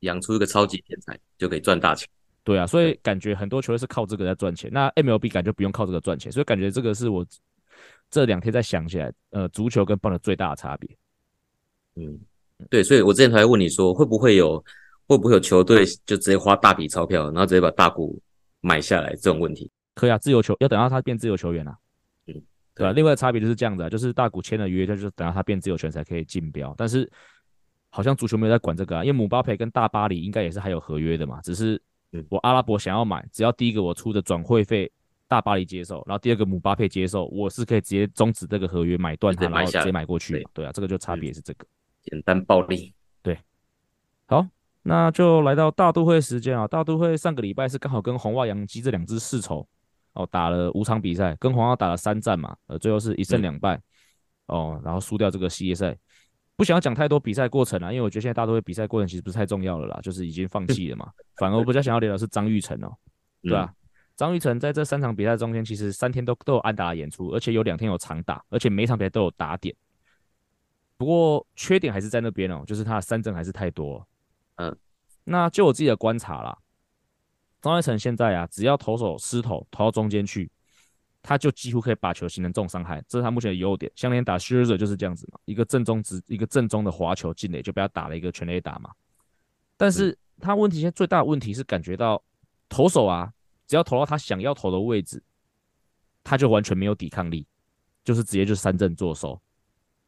[0.00, 2.08] 养出一个超级天才就可以赚大钱。
[2.44, 4.70] 对啊，所以感觉很多球队是靠这个在赚钱。
[4.72, 7.26] 那 MLB 感觉不用靠这个赚钱，所以感觉这个是我
[8.10, 10.88] 这两天在想起来，呃，足球跟棒球最大的差别。
[11.96, 12.18] 嗯，
[12.70, 14.64] 对，所以我之前才问你说，会不会有
[15.06, 18.18] 会不会有球队就直接花大笔钞票，然后直接把大股
[18.60, 19.70] 买下来这种问题？
[19.94, 21.76] 可以啊，自由球要等到他变自由球员啊。
[22.78, 22.92] 对吧？
[22.92, 26.72] 另外的差别就是这样子啊，就是大股签了约，他就是等到他变自由权才可以竞标。
[26.78, 27.10] 但是
[27.90, 31.40] 好像足球没有在管这个啊，因为姆巴佩跟大巴黎应该也是还有合约的嘛。
[31.42, 31.80] 只是
[32.28, 34.90] 我阿拉伯想要买，只要第一个我出的转会费
[35.26, 40.34] 大巴黎接受，然后第二个姆巴佩接受，我是可以直接终止这个合约，买断它，然后直接买过去。
[40.34, 41.66] 对，对啊，这个就差别是这个。
[42.02, 42.94] 简单暴力。
[43.22, 43.36] 对。
[44.26, 44.46] 好，
[44.82, 46.66] 那就来到大都会时间啊。
[46.66, 49.66] 大都会上个礼拜是刚好跟红袜、洋基这两支世仇。
[50.14, 53.76] 哦，打了五场比赛，跟黄浩打了三战嘛，呃，最后是一胜两败，
[54.46, 55.96] 嗯、哦，然后输掉这个系列赛。
[56.56, 61.08] 不想要讲太多比赛过程啊，因为我觉得现在大都会比赛过程其实不是太重要了啦，就是已经放弃了嘛。
[61.36, 62.92] 反而我比较想要聊的是张玉成哦，
[63.42, 63.72] 对吧、啊？
[64.16, 69.72] 张玉成在这三场比赛中间，其实三天都都有安打演出，而且有两天有长打，而且每场比赛都有打点。
[70.96, 74.04] 不过缺点还是在那边哦，就是他的三振还是太多。
[74.56, 74.76] 嗯，
[75.22, 76.58] 那就我自己的观察啦。
[77.60, 80.50] 张育成现在啊，只要投手失投投到中间去，
[81.22, 83.90] 他就几乎可以把球形成重伤害，这是他目前的优点。
[83.96, 88.90] 像连打 Scherzer 就是这样子嘛，一个正中直，一个正中的滑球进垒，就被他打了一个全垒打嘛。
[89.76, 92.22] 但是他问题现在最大的问题是感觉到
[92.68, 93.32] 投手啊，
[93.66, 95.22] 只要投到他想要投的位置，
[96.22, 97.46] 他就完全没有抵抗力，
[98.04, 99.40] 就是直接就三振作收。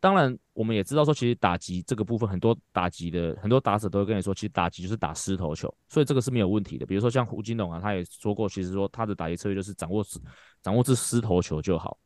[0.00, 6.86] 当然，我们也知道说，其实打击这个部分，很多打击的很多打者都会跟你说，其实打击就是打失头球，所以这个是没有问题的。
[6.86, 10.02] 比如说像胡金龙啊，他也说过，其实说他的打击策略就是掌握
[10.62, 11.98] 掌握这失头球就好。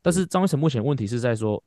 [0.00, 1.62] 但是张育成目前问题是在说，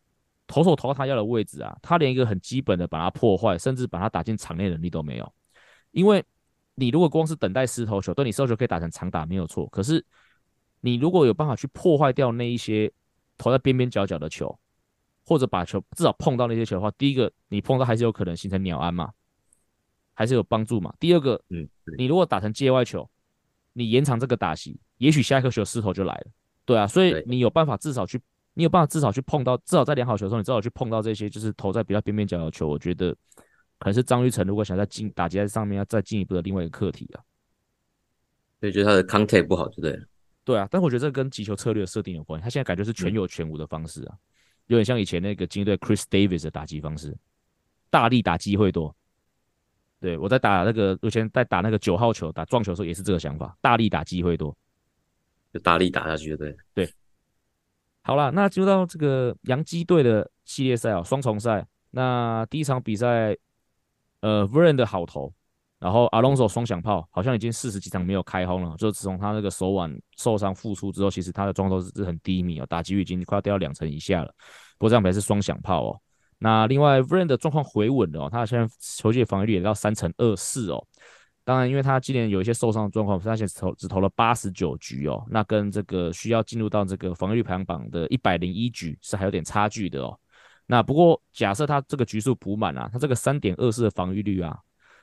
[0.48, 5.34] 投手投到他要的位置啊，他连一个很基本的把它破坏，甚至把它打进场内能力都没有。
[5.92, 6.26] 因为
[6.74, 10.04] 你如果光是等待失头球，对你失投球可以打成长打没有错，可是
[10.82, 12.92] 你如果有办法去破坏掉那一些
[13.38, 14.58] 投在边边角角的球。
[15.28, 19.12] 或者把球至少碰到那些球的话，第一个你碰到还是有可能形成鸟安嘛，
[20.14, 20.94] 还是有帮助嘛。
[21.02, 23.08] 第二个，嗯，你如果打成界外球，
[23.74, 26.28] 你延长这个打席，也许下一颗球失头就来了。
[26.64, 28.22] 对啊，所以你有办法至少去，
[28.54, 32.66] 你有办法至少去碰到，至少在良好球的时候，你至少去碰到这些就是投在比较边边角角的球。
[32.66, 33.14] 我觉得
[33.80, 37.20] 可能是张玉成如果想在进打击在上面要再进一步的另外一个课题啊。
[38.62, 40.00] 所以觉得他的 contact 不好，对不对？
[40.46, 42.44] 对啊，但我觉得这跟击球策略的设定有关系。
[42.46, 44.16] 他现在感觉是全有全无的方式啊。
[44.68, 47.18] 有点像以前那个金队 Chris Davis 的打击方式，
[47.90, 48.96] 大力打机会多。
[50.00, 54.56] 对，我在打那个，以前在打那个九号球打撞球的时候也是这个想法，大力打机会多，
[55.52, 56.94] 就大力打下去，对对。
[58.04, 61.68] 好了，那就到这个洋基队的系列赛啊，双重赛。
[61.90, 63.36] 那第一场比赛，
[64.20, 65.34] 呃，Verlander 的好投。
[65.80, 74.34] 然后阿隆索双响炮好像已经四十几场没有开轰了，就自从他那个手腕受伤复出之后，其实他的状态都是很低迷哦，打击率已经快要掉到两成以下了。
[74.80, 76.02] 不过这场比赛是双响炮哦。
[76.40, 80.84] 那另外 Vern 的状况回稳了哦，他现在球季防御率也到三成二四哦。
[81.44, 90.20] 当然，因为他今年有一些受伤的状况，他现在投只投了八十九局哦，那跟这个需要进入到这个防御率排行榜的一百零一局是还有点差距的哦。
[90.66, 94.58] 那不过假设他这个局数补满啊，他这个三点二四的防御率啊。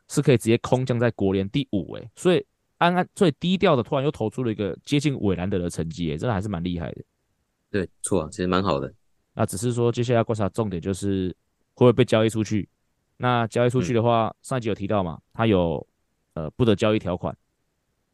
[0.09, 2.45] 是可以直接空降在国联第五，诶，所以
[2.79, 7.03] 安安最低调的突然又投出了一个接近韦兰德的成绩，诶，真的还是蛮厉害的。
[7.71, 8.93] 对，错啊，其实蛮好的。
[9.33, 11.29] 那只是说接下来观察重点就是
[11.75, 12.69] 会不会被交易出去。
[13.17, 15.85] 那交易出去的话，嗯、上一集有提到嘛，他有
[16.35, 17.37] 呃不得交易条款，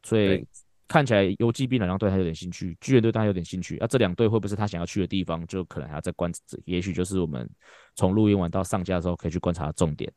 [0.02, 0.46] 所以
[0.86, 3.76] 看起来游击兵两队他有点兴趣，巨人队他有点兴趣。
[3.78, 5.46] 那、啊、这两队会不会是他想要去的地方？
[5.46, 6.30] 就可能还要再观，
[6.64, 7.48] 也许就是我们
[7.96, 10.12] 从录音完到上架的时候可以去观察的重点。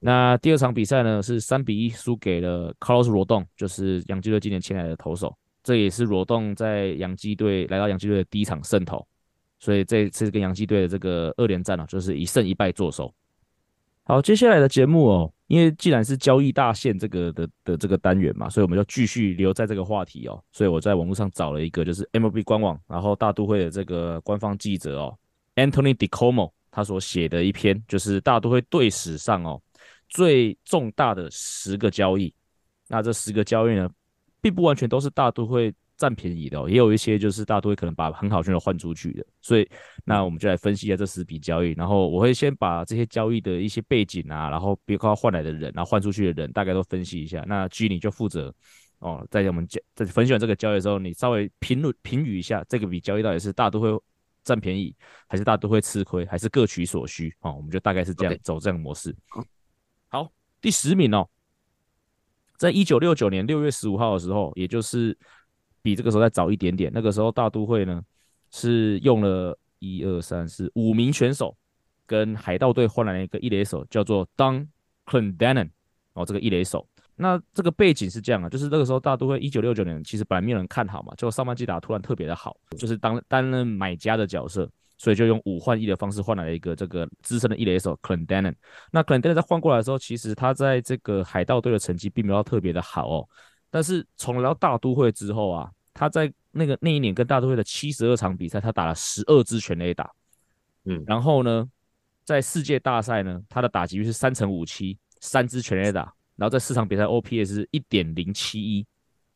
[0.00, 9.06] 那第二场比赛呢是三比一输给了 Carlos 罗栋就是洋基队今年签来的投手，这也是 Rodon 在洋基队来到洋基队的第一场胜投，
[9.58, 13.12] 所以这次跟洋基队的这个二连战啊，就是一胜一败作收。
[14.06, 20.38] 好，接下来的节目哦，因为既然是交易大线这个的的这个单元嘛，所以我们就继续留在这个话题哦。
[20.52, 25.16] 所以我在网络上找了一个，就是 MLB 官网，然后大都会的这个官方记者哦
[25.54, 29.58] ，Anthony DiComo 他所写的一篇，就是大都会队史上哦
[30.14, 32.34] 最重大的十个交易。
[32.88, 33.86] 那这十个交易呢，
[34.40, 35.70] 并不完全都是大都会。
[35.96, 39.66] 占便宜的哦，也有一些就是大都会可能把很好选手换出去的，所以
[40.04, 47.44] 那我们就来分析一下这十笔交易，然后我会先把这些交易的一些背景啊，然后别靠换来的人，然后换出去的人大概都分析一下。
[47.46, 48.52] 那 G 你就负责
[48.98, 53.88] 哦，在我们讲在分析完这个交易的时候，你稍微评论评语一下这个笔交易到底是大都会
[54.42, 54.92] 占便宜，
[55.28, 57.52] 还是大都会吃亏，还是各取所需哦？
[57.52, 59.14] 我们就大概是这样.走这样的模式。
[60.64, 61.28] 第十名哦，
[62.56, 65.16] 在一九六九年六月十五号的时候，也就是。
[65.84, 68.00] 比这个时候再早一点点，那个时候大都会呢
[68.50, 71.54] 是用了一二三四五名选手，
[72.06, 74.66] 跟海盗队换来了一个一垒手，叫做 Don
[75.04, 75.68] Clendenon
[76.14, 76.88] 哦，这个一垒手。
[77.16, 84.66] 那这个背景是这样啊，就是那个时候大都会一九六九年其实本来没有人看好嘛，结果上半季打突然特别的好，就是当担任买家的角色，
[84.96, 88.54] 所以就用五换一的方式换来了一个这个资深的一垒手 Clendenon。
[88.90, 93.28] 那 Clendenon 在换过来的时候，其实他在这个海盗队的成绩并没有特别的好哦。
[93.70, 100.08] 但是从来到大都会之后啊，他在那个那一年跟大都会的七十二场比赛，他打了十二支全垒打，
[100.84, 101.68] 嗯，然后呢，
[102.22, 106.02] 在世界大赛呢，他的打击率是三成五七，三支全垒打，
[106.36, 108.86] 然后在四场比赛 OPS 是一点零七一，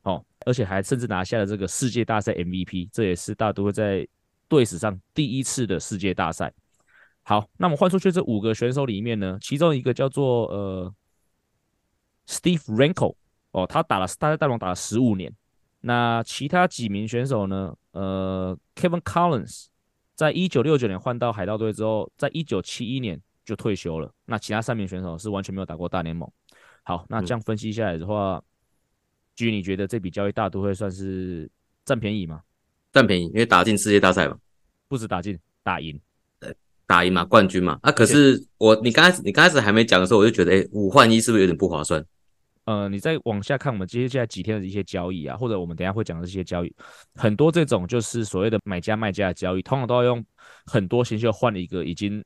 [0.02, 4.06] 哦，而且还甚至拿下了这个世界大赛 MVP，这也是大都会在
[4.48, 6.52] 队史上第一次的世界大赛。
[7.22, 10.94] 好，那么换出去这五个选手里面呢，其中一个叫做呃
[12.26, 13.14] Steve Renko。
[13.50, 15.34] 哦，他打了，他在大联打了十五年。
[15.80, 17.74] 那其他几名选手呢？
[17.92, 19.66] 呃，Kevin Collins
[20.14, 24.12] 在一九六九年换到海盗队之后，在一九七一年就退休了。
[24.26, 26.30] 那其他三名选手是完全没有打过大联盟。
[26.82, 28.42] 好，那这样分析下来的话，
[29.34, 31.50] 据、嗯、你觉得这笔交易大都会算是
[31.84, 32.42] 占便宜吗？
[32.92, 34.36] 占便宜，因为打进世界大赛嘛，
[34.88, 36.00] 不止打进，打赢，
[36.40, 36.52] 呃，
[36.86, 37.78] 打赢嘛，冠军嘛。
[37.82, 42.04] 啊，可是我你刚开始你刚开始还没讲的时候，我就觉得，哎，五换一是不是有点不划算？
[42.64, 46.74] 呃，你再往下看，我们接下来几天的一些交易啊，或者我们等一下会讲的这些交易，
[47.14, 50.24] 很多这种就是所谓的买家卖家的交易，通常都要用
[50.66, 52.22] 很多新秀换了一个已经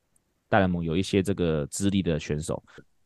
[0.49, 2.61] 大联盟有一些这个资历的选手。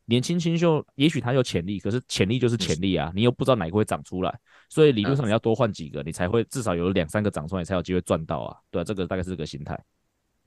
[0.07, 4.39] 年轻新秀也许他有潜力，可是潜力就是潜力啊，你又不知道哪个会长出来，
[4.69, 8.57] 所以理论上你要多换几个，你才会至少有两三个长出来，才有机会赚到啊。
[8.71, 9.79] 对啊，这个大概是这个心态。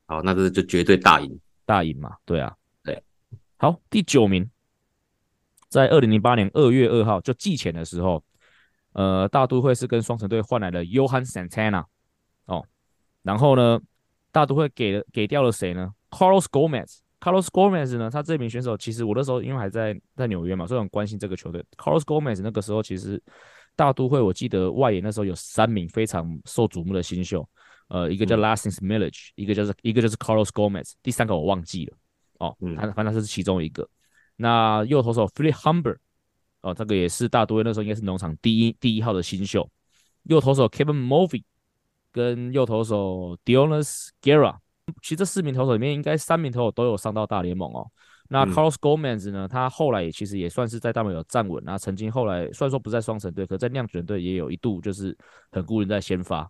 [0.06, 2.16] 好，那这就绝对大赢，大赢嘛。
[2.26, 3.02] 对啊，对。
[3.58, 4.50] 好，第九名。
[5.68, 8.24] 在二零零八年二月二号就季前的时候，
[8.94, 11.86] 呃，大都会是跟双城队换来了 Johan Santana
[12.46, 12.66] 哦，
[13.22, 13.80] 然后呢，
[14.32, 16.46] 大都会给了给掉了谁呢？Carlos
[17.20, 18.10] Gomez，Carlos Gomez 呢？
[18.10, 21.64] 他这名选手其实我那时候因为还在在纽约嘛，所以很关心这个球队。
[21.78, 23.22] Carlos Gomez 那个时候其实
[23.76, 27.48] 大都会我记得外野那时候有三名非常受瞩目的新秀，
[27.88, 31.98] 呃，一个叫 Lastings Milledge，一个就是一个就是 Carlos Gomez，第三个我忘记了
[32.40, 33.88] 哦，他反正他是其中一个。
[34.36, 35.98] 那右投手 Philip Humber，
[36.62, 39.70] 哦，这个也是大都会那时候应该是农场第一第一号的新秀。
[40.24, 41.44] 右投手 Kevin Mulvey
[42.12, 44.58] 跟右投手 Dionis Guerra，
[45.02, 47.86] 其实这四名投手里面应该三名投手都有上到大联盟哦。
[48.28, 55.18] 那 Carlos Gomez 呢，他后来也其实也算是在大联盟有站稳，那曾经后来虽然说不在双城队，可在酿酒人队也有一度就是
[55.52, 56.50] 很孤人在先发。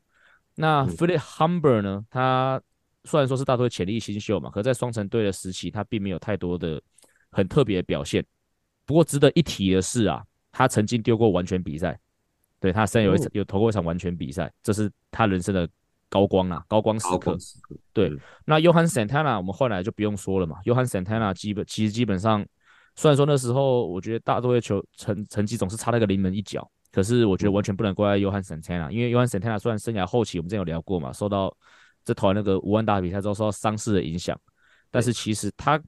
[0.56, 2.62] 那 Philip Humber 呢，他
[3.06, 6.82] 虽然说是大都会潜力新秀嘛，可在双城队的时期他并没有太多的。
[7.32, 8.26] 很特别的表现，
[8.88, 11.96] 不过值得一提的是啊，他曾经丢过完全比赛，
[12.60, 15.70] 对，他虽然有一有投过一场完全比赛，这是他人生的
[16.10, 17.38] 高光啊，高光时刻。
[17.94, 18.12] 对，
[18.46, 22.46] 那 Johan Santana 我们后来就不用说了嘛，Johan Santana 基本其实基本上，
[22.96, 31.56] 虽然说那时候我觉得大都会球成成绩总是差那个临门一脚，可是我觉得完全不能怪 Johan Santana，因为 Johan Santana 虽然生涯后期我们之前有聊过嘛，受到
[32.04, 34.40] 这投完那个五万大比赛之后受到伤势的影响，
[34.92, 35.82] 但是其实他。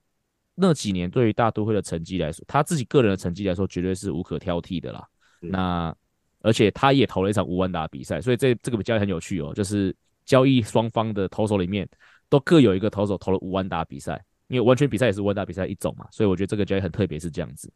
[0.54, 5.04] 那几年对于大都会的成绩来说，他自己个人的成绩来说，绝对是无可挑剔的啦。
[5.42, 5.96] 嗯、那
[6.42, 9.96] 而且他也投了一场无安打比赛，所以这这个比较很有趣哦，就是
[10.26, 11.88] 交易双方的投手里面
[12.30, 17.72] 都各有一个投手投了五万打比赛，因为完全比赛也是五万打比赛一种嘛，所以我觉得这个交易很特别，是这样子。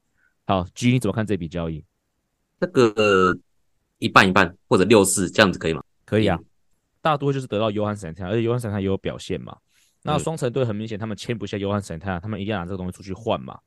[0.45, 1.83] 好，G 你怎么看这笔交易？
[2.59, 3.37] 这个
[3.97, 5.83] 一半一半或者六四这样子可以吗？
[6.05, 6.39] 可以啊，
[7.01, 9.57] 大多就是得到约翰桑塔纳，而且约翰桑塔纳也有表现嘛。
[10.03, 13.57] 那双城队很明显，他们签不下约翰桑塔纳，他们一定要拿这个东西出去换嘛。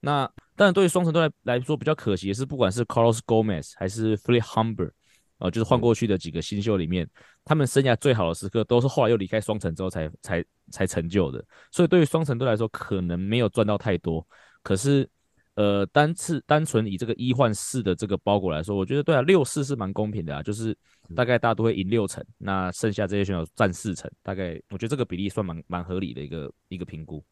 [0.00, 0.24] 那
[0.56, 4.90] 当然，对于双城队来来说比较可惜的是，不管是 Carlos Gomez 还是 Philip Humber，
[5.38, 7.08] 呃，就是换过去的几个新秀里面，
[7.44, 11.44] 他们生涯最好的时刻都是后来又离开双城之后才才才成就的。
[11.70, 14.26] 所以对于双城队来说，可能没有赚到太多。
[14.62, 15.08] 可是，
[15.54, 20.76] 呃，单次单纯以这个一换四的这个包裹来说，我觉得对啊，六四是蛮公平的啊，就是。
[21.16, 27.22] 大概大家都会赢六成，那剩下这些选手占四成，大概我觉得这个比例算蛮蛮合理的一个一个评估。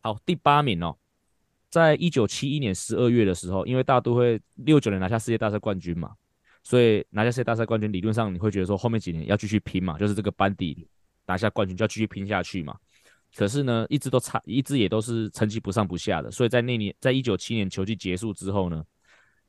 [0.00, 0.96] 好，第八名哦，
[1.70, 6.16] 在一九七一年十二月的时候，因为大都会六九年拿下世界大赛冠军嘛，
[6.68, 10.86] 所以拿下世界大赛冠军，理论上你会觉得说后面几年要继续拼嘛，就是这个班底
[11.26, 12.76] 拿下冠军就要继续拼下去嘛。
[13.34, 18.84] 可是呢，一直都差，一直也都是成绩不上不下的，所以在那年，在一九七年球季结束之后呢。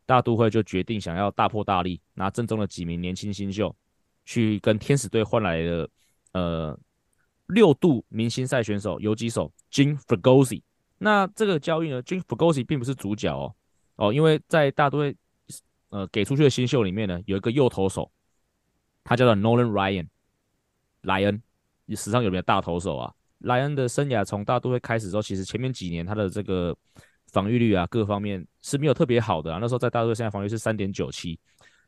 [0.06, 3.76] 大都会就决定想要大破大立，拿阵中的几名年轻新秀
[4.26, 5.88] 去跟天使队换来的
[6.32, 6.80] 呃
[7.46, 10.64] 六度明星赛选手游击手 Jim f r g o s i。
[10.98, 13.54] 那这个交易呢，Jim f r g o s i 并不是主角哦
[13.98, 15.16] 哦，因为在大都会
[15.90, 18.12] 呃给出去的新秀里面呢，有一个右投手，
[19.04, 20.08] 他叫做 Nolan Ryan，
[21.02, 21.42] 莱恩，
[21.90, 23.14] 史上有名的大投手啊。
[23.40, 26.76] 莱恩的生涯从大都会开始之后，其实前面几年他的这个。
[27.32, 29.60] 防御率啊，各方面是没有特别好的啊。
[29.62, 31.40] 那时候在大都会，现在防御是三点九七，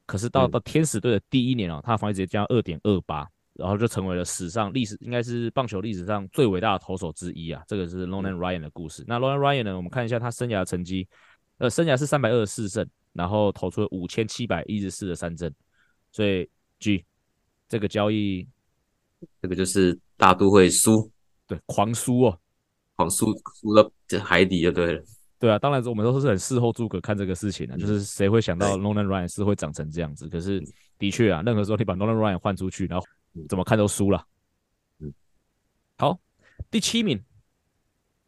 [0.05, 7.63] 可是到到天使队的第一年哦，他的防御直接降到二点二八，然后就成为了史上历史应该是棒球历史上最伟大的投手之一啊。
[7.67, 9.03] 这个是 Nolan Ryan 的故事。
[9.07, 11.07] 那 Nolan Ryan 呢，我们看一下他生涯的成绩，
[11.57, 15.53] 呃，生涯是三百二十四胜，然后投出了五千七百一十四的三振。
[16.11, 16.49] 所以
[16.79, 17.05] G
[17.69, 18.45] 这个交易，
[19.41, 21.09] 这个就是大都会输，
[21.47, 22.39] 对，狂输哦，
[22.97, 25.03] 狂输输到这海底就对了。
[25.39, 30.27] 对啊，当然我们都是很事后诸葛看这个事情啊，就是谁会想到 Nolan Ryan 是会长成这样子？
[30.27, 30.61] 可是
[30.99, 33.05] 的确啊，任何时候你把 Nolan Ryan 换出去，然后
[33.47, 34.23] 怎么看都输了。
[34.99, 35.11] 嗯，
[35.97, 36.19] 好，
[36.69, 37.23] 第七名，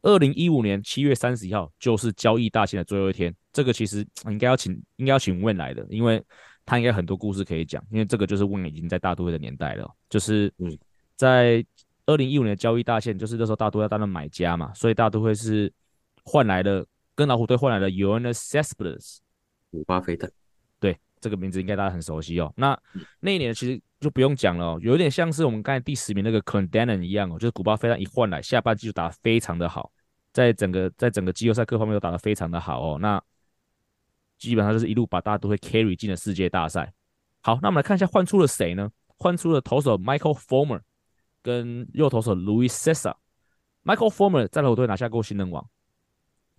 [0.01, 3.35] 二零一五年七月三十一号就是交易大限的最后一天。
[3.53, 6.21] 这个其实应该要请应该要请 Wayne 来的，因为
[6.65, 10.53] 他应该很多故事可以讲，因为这个就是 Wayne 已经在大都会的年代了，就是
[11.15, 11.65] 在
[12.05, 15.71] 二零一五年的交易大限，就是那时候大都会要担任买家嘛，所以大都会是
[16.25, 16.85] 换来了。
[17.15, 19.17] 跟老虎队换来了 Yoenis Cespedes，
[19.69, 20.27] 古巴菲特，
[20.79, 22.51] 对，这个名字应该大家很熟悉哦。
[22.57, 22.75] 那
[23.19, 29.91] 那一年其实就不用讲了哦，有点像是我们刚才第十名那个 Clendenon 一样哦，就是古巴飞弹一换来，下半季就打得非常的好，
[30.31, 32.97] 在整个在整个季后赛各方面都打得非常的好哦。
[32.99, 33.23] 那
[34.37, 36.93] 基本上就是一路把大家都会 carry 进了世界大赛。
[37.41, 38.91] 好，那我们来看一下换出了谁呢？
[39.17, 40.81] 换出了投手 Michael Former
[41.41, 43.15] 跟右投手 Louis Cessa。
[43.83, 45.69] Michael Former 在老虎队拿下过新人王。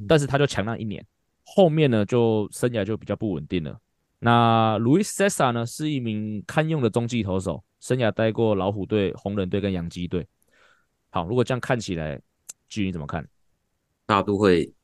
[0.09, 1.07] 但是他就强那一年，
[1.45, 3.79] 后面呢就生涯就比较不稳定了。
[4.19, 10.27] 那 Louis Cessa 呢是一名堪用的中继投手，生涯待过老虎队、红人队跟洋基队。
[11.11, 12.21] 好，如果这样看起来
[12.69, 13.25] ，G 你怎么看？
[14.05, 14.75] 大都会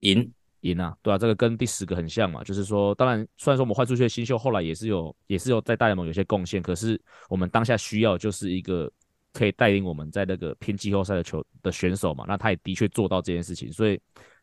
[0.00, 0.32] 赢
[0.64, 8.90] 赢啊，对啊，这个跟第十个很像嘛，就是说，当然虽然说我们换出去的新秀后来也是有也是有在大联盟有些贡献，可是我们当下需要就是一个。
[9.36, 12.24] 可以带领我们在那个拼季后赛的球的选手嘛？
[12.28, 14.00] 那他也的确做到这件事情，所以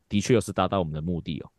[0.10, 1.50] 的确又是达到我们的目的哦。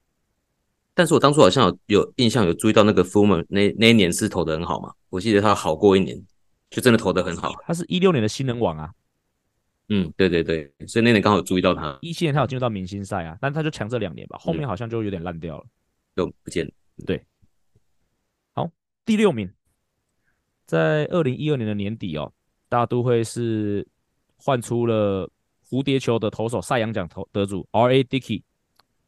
[0.93, 4.93] 但是我当初好像有有印象，有注意到那个 Fulmer 那那一年是投的很好嘛？
[5.09, 6.23] 我记得他好过一年，
[6.69, 7.55] 就真的投的很好。
[7.67, 8.93] 他是一六年的新人王啊。
[9.89, 11.99] 嗯，对对对，所以那年刚好注意到他。
[12.03, 15.67] 一七年他有进入到明星赛啊，但他就强这两年吧，后面好像就有点烂掉了，
[16.15, 16.73] 都、嗯、不见了。
[17.07, 17.25] 对，
[18.55, 18.71] 好，
[19.05, 19.53] 第六名，
[20.67, 22.33] 在二零一二年的年底哦。
[22.69, 23.87] 大都会是
[24.39, 25.31] 换出了
[25.69, 28.03] 蝴蝶球的投手赛扬奖投得主 R.A.
[28.03, 28.45] Dickey，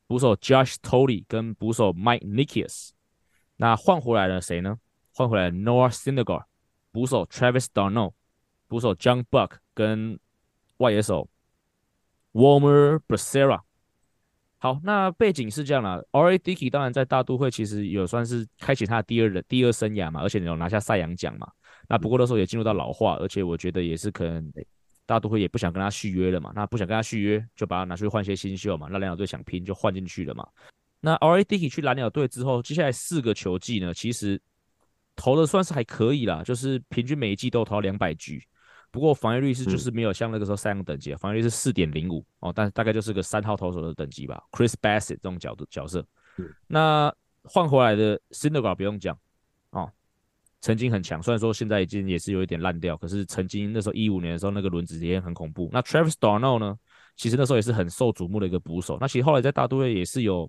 [0.06, 2.90] 捕手 Josh Thole 跟捕手 Mike Nikias。
[3.56, 4.78] 那换回来了谁呢？
[5.14, 6.44] 换回来 Noah Syndergaard，
[6.92, 8.12] 捕手 Travis d'Arnaud，
[8.68, 10.18] 捕手 John Buck 跟
[10.84, 11.26] 外野手
[12.34, 13.62] ，Warmer Bracera。
[14.58, 16.38] 好，那背景是这样啦，R.A.
[16.38, 21.50] Dickey 当然在大都会其实有算是开启他的第二的第二生涯嘛，而且有拿下赛扬奖嘛。
[21.88, 24.52] 那不过那时候也进入到老化，而且我觉得也是可能
[25.06, 26.52] 大都会也不想跟他续约了嘛。
[26.54, 28.88] 那不想跟他续约，就把他拿去换些新秀嘛。
[28.90, 30.46] 那蓝鸟队想拼就换进去了嘛。
[31.00, 31.42] 那 R.A.
[31.44, 34.40] Dickey 去蓝鸟队之后，接下来四个球季呢，其实
[35.14, 38.42] 投的算是还可以啦，就是平均每一季都投两百局。
[38.94, 44.40] 不过防御率是就是没有像那个时候三个等级，防御率是四点零五哦，但大概就是个三号投手的等级吧。
[44.52, 46.06] Chris Bassett 这种角度角色，
[46.68, 49.18] 那换回来的 Syndergaard 不用讲
[49.70, 49.90] 哦，
[50.60, 55.68] 曾经很强，虽然说现在已经也是有一点烂掉，可是曾经那时候一五年的时候那个轮子也很恐怖。
[55.72, 56.78] 那 Travis d'Arnaud 呢，
[57.16, 58.96] 其实那时候也是很受瞩目的一个捕手。
[59.00, 60.48] 那其实后来在大都会也是有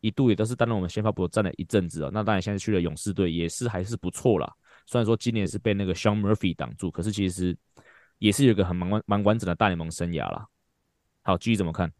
[0.00, 2.10] 一度也都是担任我们先发捕手站了一阵子哦。
[2.10, 4.50] 那当然现在去了勇士队也是还是不错啦。
[4.86, 7.56] 虽然说今年是被那个 Sean Murphy 挡住，可是其实
[8.18, 10.46] 也是有一个很蛮完蛮完整的大联盟生涯啦。
[11.22, 11.92] 好，继续怎么看？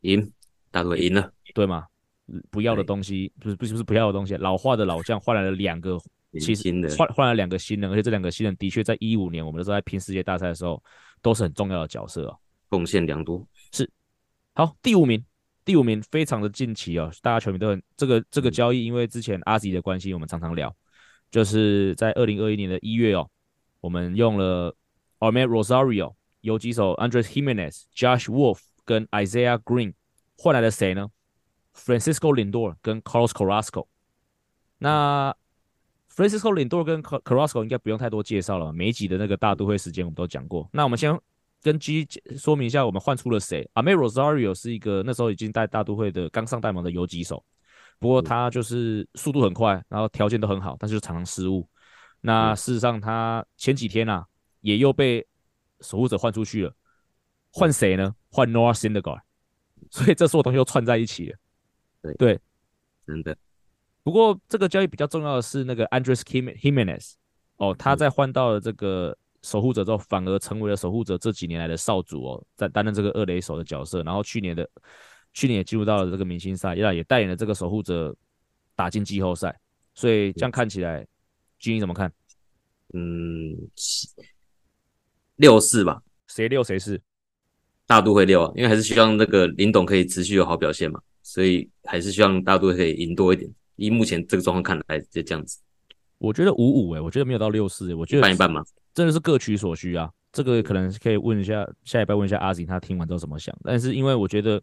[0.00, 0.32] 赢，
[0.70, 1.86] 大都赢了，对吗？
[2.48, 5.98] 不要的东西不是不是不是不要的东西，老化的老将换来了两个，
[6.38, 10.80] 其实换换来两个新人，而且这两个新人的确在一五年我们那时候在拼世界大赛的时候
[11.20, 12.38] 都是很重要的角色哦，
[12.68, 13.44] 贡献良多。
[13.72, 13.90] 是，
[14.54, 15.24] 好，第五名，
[15.64, 20.72] 第五名非常的近期哦，大家球迷都很这个这个交易，因为之前阿吉的关系，我们常常聊。
[21.30, 23.28] 就是在二零二一年的一月哦，
[23.80, 24.74] 我们用了
[25.20, 29.94] Amed Rosario 游击手 Andres Gimenez、Josh Wolf 跟 Isaiah Green
[30.36, 31.08] 换来了谁呢
[31.74, 33.86] ？Francisco Lindor 跟 Carlos Carrasco。
[34.78, 35.34] 那
[36.12, 40.68] Francisco Lindor 跟 Carrasco 应该不用太多介绍了，每一集的那个大都会时间我们都讲过。
[40.72, 41.16] 那我们先
[41.62, 47.44] 跟 G 说明一下，我们换出了谁？Amed Rosario 是一个那时候已经在大都会的刚上大联盟的游击手。
[48.00, 51.68] 不过他就是速度很快，然后条件都很好，但是就常常失误。
[52.22, 54.26] 那事实上，他前几天啊，
[54.62, 55.24] 也又被
[55.82, 56.74] 守护者换出去了。
[57.50, 58.14] 换谁呢？
[58.30, 59.20] 换 Noah Syndergaard。
[59.90, 61.36] 所以这所有东西又串在一起了。
[62.00, 62.40] 对对，
[63.06, 63.36] 真的。
[64.02, 67.12] 不过这个交易比较重要的是那个 Andres Jimenez，
[67.56, 74.02] 哦，他在换到了这个守护者之后，反而成为了守护者这几年来的少主哦，在担任这个二垒手的角色。
[74.02, 74.66] 然后去年的。
[75.32, 78.14] 去年也进入到了这个明星赛，也也带领了这个守护者
[78.74, 79.56] 打进季后赛，
[79.94, 81.06] 所以这样看起来，
[81.58, 82.12] 军医怎么看？
[82.92, 83.56] 嗯，
[85.36, 87.00] 六四吧，谁六谁四？
[87.86, 93.48] 大都会六啊，因为还是希望那个林董可以持续有好表现嘛，所以还是希望大都会可以赢多一点。
[93.76, 95.60] 以目前这个状况看来，就这样子。
[96.18, 100.10] 我觉得五五诶，我觉得没有到六四诶，我觉得半一半嘛，真的是各取所需啊。
[100.32, 103.56] 这个可能可以问一下，下一拜问一下阿锦，他听完之后怎么想？
[103.62, 104.60] 但是因为我觉得。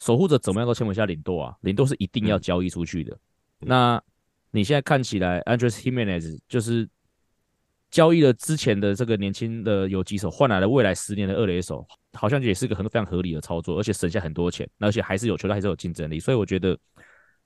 [0.00, 3.14] 守护者怎么样都签不下林多啊，林多是一定要交易出去的。
[3.60, 4.02] 嗯、那
[4.50, 6.88] 你现在看起来，Andres Gimenez 就是
[7.90, 16.78] 交易了之前的这个年轻的游击手，换来了未来十年的二垒手，好像也是个很非常合理的操作，而且省下很多钱，而且还是有球队还是有竞争力，所以我觉得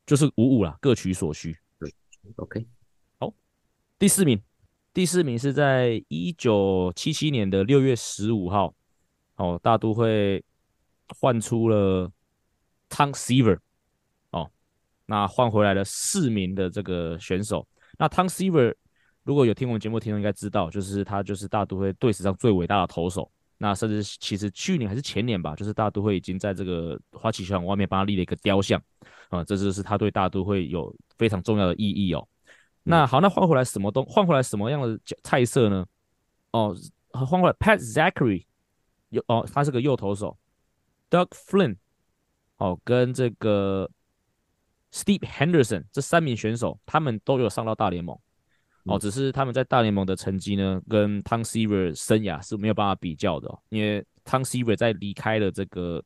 [0.07, 1.57] 就是五五啦，各取所需。
[1.81, 1.93] 对
[2.37, 2.65] ，OK，
[3.19, 3.35] 好，
[3.99, 4.41] 第四名，
[4.93, 8.73] 第四名是在一九七七年的六月十五号，
[9.37, 10.45] 哦，大都会
[11.09, 12.09] 换出了。
[12.95, 13.59] Tom Seaver，
[14.31, 14.49] 哦，
[15.07, 17.67] 那换回来了四名的这个选手。
[17.99, 18.73] 那 Tom Seaver
[19.25, 23.29] 如果有听我们节目听众应该知道，就是他就是大都会队史上最伟大的投手。
[23.59, 28.81] 那甚至其实去年还是前年吧，就是大都会已经在这个花旗球场外面帮他立了一个雕像
[29.29, 32.29] 啊，这就是他对大都会有非常重要的意义哦。
[32.85, 34.05] 那好，那换回来什么东？
[34.07, 35.85] 换回来什么样的菜色呢？
[36.53, 36.77] 哦，
[37.11, 38.45] 换回来 Pat Zachary，
[39.09, 40.39] 右哦，他是个右投手
[41.11, 41.77] ，Doug Flynn。
[42.59, 43.91] 哦，跟这个
[44.93, 48.17] Steve Henderson 这三名选手，他们都有上到大联盟。
[48.87, 53.49] 哦，只是他们在大联盟的成绩呢，跟 Tom Seaver 生涯是没有办法比较的。
[53.49, 56.03] 哦，因为 Tom Seaver 在离开了这个，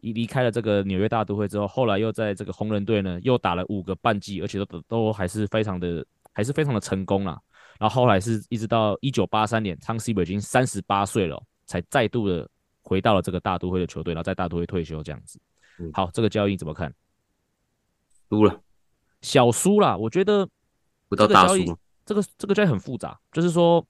[0.00, 7.36] 一离开了这个纽约大都会之后，后来又在这个红人队呢，又打了五个半季，而且都都还是非常的，还是非常的成功啦。
[7.80, 12.48] 然后后来是一直到一九八三年，Tom Seaver 已经三十八岁了，才再度的。
[12.88, 15.38] 回到了这个大都会的球队，然后在大都会退休这样子。
[15.92, 16.92] 好，这个交易怎么看？
[18.30, 18.62] 输了，
[19.20, 19.94] 小输啦。
[19.94, 20.48] 我觉得
[21.06, 21.78] 不到大输。
[22.06, 23.86] 这个这个交易很复杂，就是说，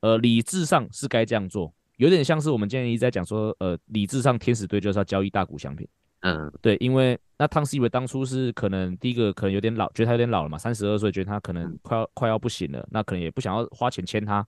[0.00, 5.86] 呃，理智上是该这样做，有点像是我们今天一直在讲说，呃，理智上天使队就是要交易大谷翔平。
[6.20, 14.44] 嗯，对，因为那汤斯维当初是可能第一个可能有点老，觉得他有点老了嘛，三十二岁，觉得他可能快要快要不行了，那可能也不想要花钱签他，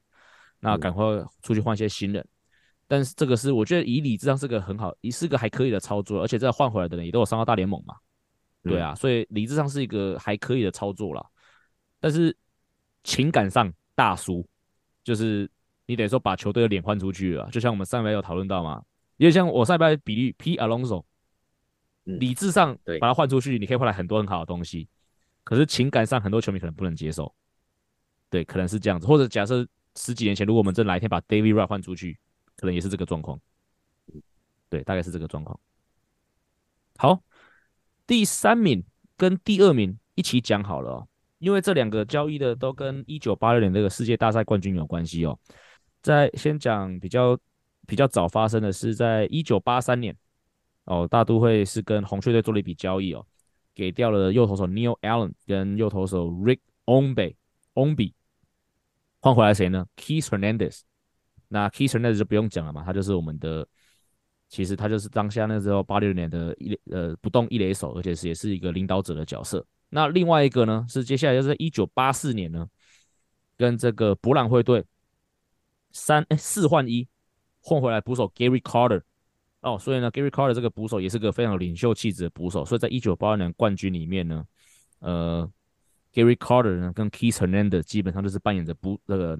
[0.58, 1.04] 那赶快
[1.42, 2.26] 出去换一些新人。
[2.88, 7.96] 但是这个是我觉得以理智上是个很好，也是个还可以的操作，而且这换回来的人也都有上到大联盟嘛，
[8.62, 11.26] 对啊，所以理智上是一个还可以的操作啦。
[11.98, 12.36] 但是
[13.02, 14.46] 情感上大输，
[15.02, 15.50] 就是
[15.86, 18.80] 你等于说把球队的脸换出去了，就像我们上一拜有讨论到嘛，
[19.16, 21.02] 因为像我上礼拜比喻 P Alonso，
[22.04, 24.88] 理智上把它换出去，你可以换来很多很好的东西，
[25.42, 27.34] 可是情感上很多球迷可能不能接受，
[28.30, 29.66] 对，可能是这样子，或者假设
[29.96, 32.16] 十几年前如果我们真哪一天把 David Wright 换出去。
[32.56, 33.38] 可能也是这个状况，
[34.68, 35.58] 对，大概是这个状况。
[36.96, 37.20] 好，
[38.06, 38.82] 第三名
[39.16, 41.08] 跟第二名一起讲好了哦。
[41.38, 45.38] 因为这两个交易的都跟一九八六年这个世界大赛冠军有关系哦。
[46.00, 47.38] 在先讲比较
[47.86, 50.16] 比较早发生的是在一九八三年
[50.84, 53.26] 哦，大都会是跟红雀队做了一笔交易哦，
[53.74, 58.14] 给掉了右投手 Neil Allen 跟右投手 Rick Ombe，Ombe
[59.20, 60.80] 换回来谁呢？Keith Hernandez。
[61.48, 63.66] 那 Keith Hernandez 就不用讲了嘛，他就是我们的。
[64.48, 69.66] 其实他就是当下那时候八六年的一呃不动一垒手，而且是也是一个领导者的角色。
[69.88, 72.64] 那另外一个呢，是接下来就是在一九八四年呢，
[73.56, 74.84] 跟这个博览会队
[75.90, 77.08] 三哎四换一
[77.60, 79.02] 换回来捕手 Gary Carter
[79.62, 82.64] 哦，所以呢 Gary Carter 这个捕手也是个非常有领袖气质的捕手。
[82.64, 84.44] 所以在一九八二年冠军里面呢，
[85.00, 85.50] 呃
[86.14, 89.36] Gary Carter 呢跟 Keith Hernandez 基本上就是扮演着捕那个。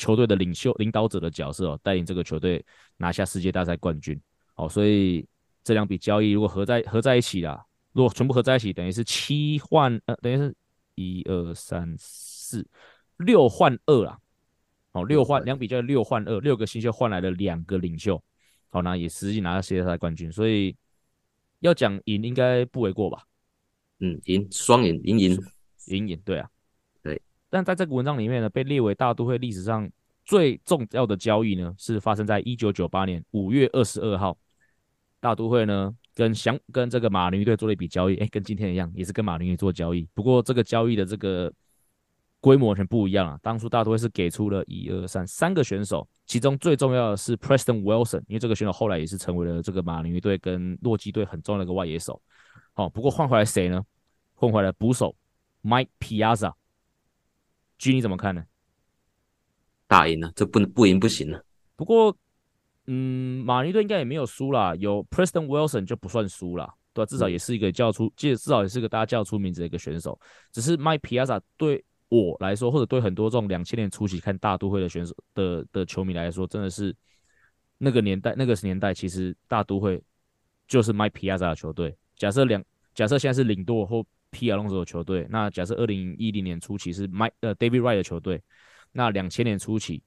[0.00, 2.64] 球队的领袖、领导者的角色哦，带领这个球队
[2.96, 4.18] 拿下世界大赛冠军
[4.54, 5.28] 哦，所以
[5.62, 10.56] 这两笔交易如果合在合在一起啦，如果全部合在一起，等于是七换呃，等于是
[10.94, 12.66] 一二三四
[13.18, 14.18] 六换二啦，
[14.92, 18.22] 哦，六换两笔交易六换二，六个新秀换来了两个领袖，
[18.70, 20.74] 好，那也实际拿下世界大赛冠军，所以
[21.58, 23.22] 要讲赢应该不为过吧？
[23.98, 25.38] 嗯，赢双赢，赢赢
[25.88, 26.48] 赢赢，对啊。
[27.50, 29.90] 但在这个文章里面呢，被列为大都会历史上
[30.24, 34.38] 最重要的交易呢，是发生在一九九八年五月二十二号。
[35.22, 40.08] 大都会呢跟翔跟这个马林鱼队做了一笔交易，哎，跟今天一样，也是跟马林鱼做交易。
[40.14, 41.52] 不过这个交易的这个
[42.40, 43.38] 规模完全不一样啊。
[43.42, 52.18] 当初大都会是给出了一二三三个选手，其中最重要的是 Preston Wilson，因为这个选手后来也是成为了这个马林鱼队跟洛基队很重要的一个外野手。
[52.72, 53.84] 好，不过换回来谁呢？
[54.32, 55.14] 换回来捕手
[55.62, 56.54] Mike Piazza。
[57.80, 58.44] G 你怎么看呢？
[59.86, 61.42] 打赢了，这不能不赢不行了。
[61.76, 62.14] 不过，
[62.86, 67.06] 嗯，马尼顿应该也没有输啦，有 Preston Wilson 就不算输啦，对吧？
[67.08, 70.20] 至少也是一个叫出，至少也是个大家叫出名字的一个选手。
[70.52, 76.94] 只是 Mike Piazza 对我来说，或者对很多这种两千年初期看大都会的选手的的球迷来说，真的是
[77.78, 79.98] 那个年代，那个年代其实大都会
[80.68, 81.96] 就是 Mike Piazza 的球队。
[82.14, 82.62] 假设两，
[82.94, 88.42] 假设现在是领舵或 Pete Alonso 的球队，那假设二零一零年初期是 Mike 呃 David Wright 的球队，
[88.92, 90.02] 那两千年初期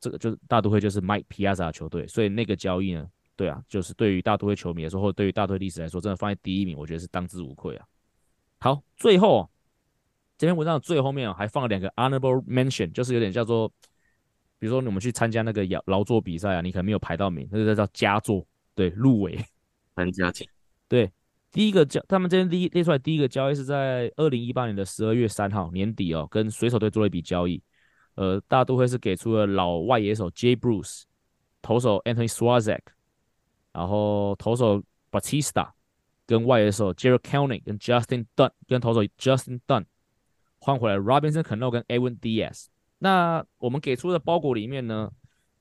[0.00, 7.86] 这个就是大都会就是 Mike Piazza 的球队，所以那个交易呢，对啊，就是对于大都会球迷来说，或者对于大都会历史来说，真的放在第一名，我觉得是当之无愧啊。
[8.58, 9.48] 好，最后
[10.36, 13.68] 这篇文章的最后面啊，还放了两个 honorable mention，就是有点叫做，
[14.58, 19.38] 比如说我们去参加那个劳劳作比赛啊，你可能没有排到名，那个叫佳作，对，入围，
[19.96, 20.46] 参加奖，
[20.88, 21.10] 对。
[21.52, 27.62] 第一个交，他们这边第一列出来第一个交易是在二零一八年的十二月三号年底哦，跟水手队做了一笔交易。
[28.14, 31.02] 呃，大都会是给出了老外野手 Jay Bruce，
[31.60, 32.92] 投手 Anthony s w a z a k
[33.72, 35.70] 然后投手 Batista，
[36.26, 39.84] 跟外野手 Jarred Kelenic 跟 Justin Dunn，跟投手 Justin Dunn
[40.58, 42.66] 换回来 Robinson Cano 跟 Edwin Diaz。
[42.98, 45.10] 那我们给出的包裹里面呢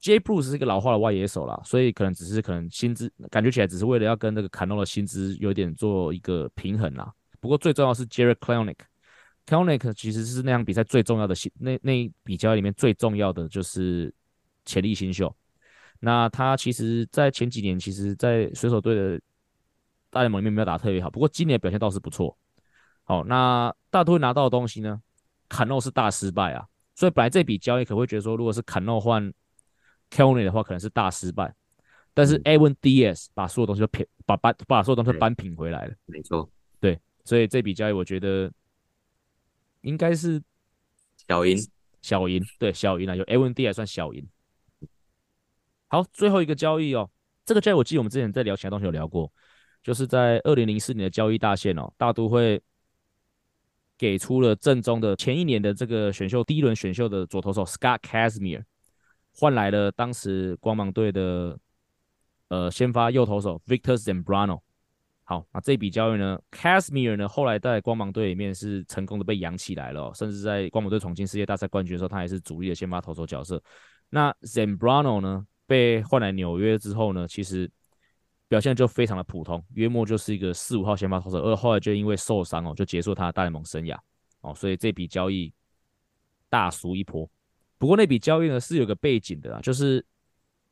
[0.01, 7.13] ？Jay Bruce 是一个老化的外野手啦，所以可能只是可能薪资感觉起来只是为了要跟那个 Cano 的薪资有点做一个平衡啦。
[7.39, 14.13] 不过最重要是 Jarred Kelenic，Kelenic 其实是那场比赛最重要的那那一笔交易里面最重要的就是
[14.65, 15.33] 潜力新秀。
[15.99, 19.21] 那他其实在前几年其实，在水手队的
[20.09, 22.35] 大联盟里面没有打特别好，不过今年表现倒是不错。
[23.03, 24.99] 好，那大都会拿到的东西呢
[25.47, 29.31] ？Cano 是大失败啊，所以本来这笔交易可会觉得说，如果是 Cano 换
[30.11, 31.55] Kelenic 的话可能是大失败，
[32.13, 35.95] 但是 Edwin Diaz 把所有东西都平，把把把所有东西都扳平回来了。
[36.05, 36.47] 没错，
[36.79, 38.51] 对，所以这笔交易我觉得
[39.81, 40.41] 应该是
[41.27, 41.57] 小赢，
[42.01, 44.27] 小赢，对，小赢啊，有 Edwin Diaz 算小赢。
[45.87, 47.09] 好，最后一个交易哦，
[47.45, 49.31] 这个交易我记得我们之前在聊其他东西有聊过，
[49.81, 52.61] 就是在二零零四年的交易大限哦，大都会
[53.97, 58.63] 给出了正宗的前一年的这个选秀第一轮选秀的左投手 Scott Kazmir。
[59.33, 61.57] 换来了当时光芒队的
[62.49, 64.59] 呃先发右投手 Victor Zambrano。
[65.23, 73.61] 好，那这笔交易呢，Kazmir 呢后来在光芒队里面是成功的被养起来了，甚至在光芒队闯进世界大赛冠军的时候，他还是主力的先发投手角色。
[74.09, 77.71] 那 Zambrano 呢被换来纽约之后呢，其实
[78.49, 83.97] 表现就非常的普通，约莫就是一个四五号先发投手，而后来就因为受伤哦，就结束他的大联盟生涯
[84.41, 85.53] 哦，所以这笔交易
[86.49, 87.29] 大输一波。
[87.81, 90.05] 不过那笔交易呢是有个背景的啊，就是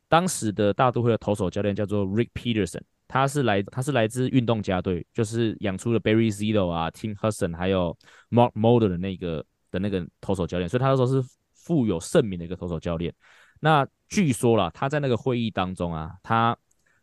[0.06, 7.98] 当时的大都会的投手教练叫做 Rick Peterson，他是来他是来自运动家队，就是养出了 Barry Zito 啊、Tim Hudson 还有
[8.30, 11.20] Mark Mulder 的那个的那个投手教练，所以他那时候是
[11.52, 13.12] 富有盛名的一个投手教练。
[13.58, 16.56] 那据说啦，他在那个会议当中啊，他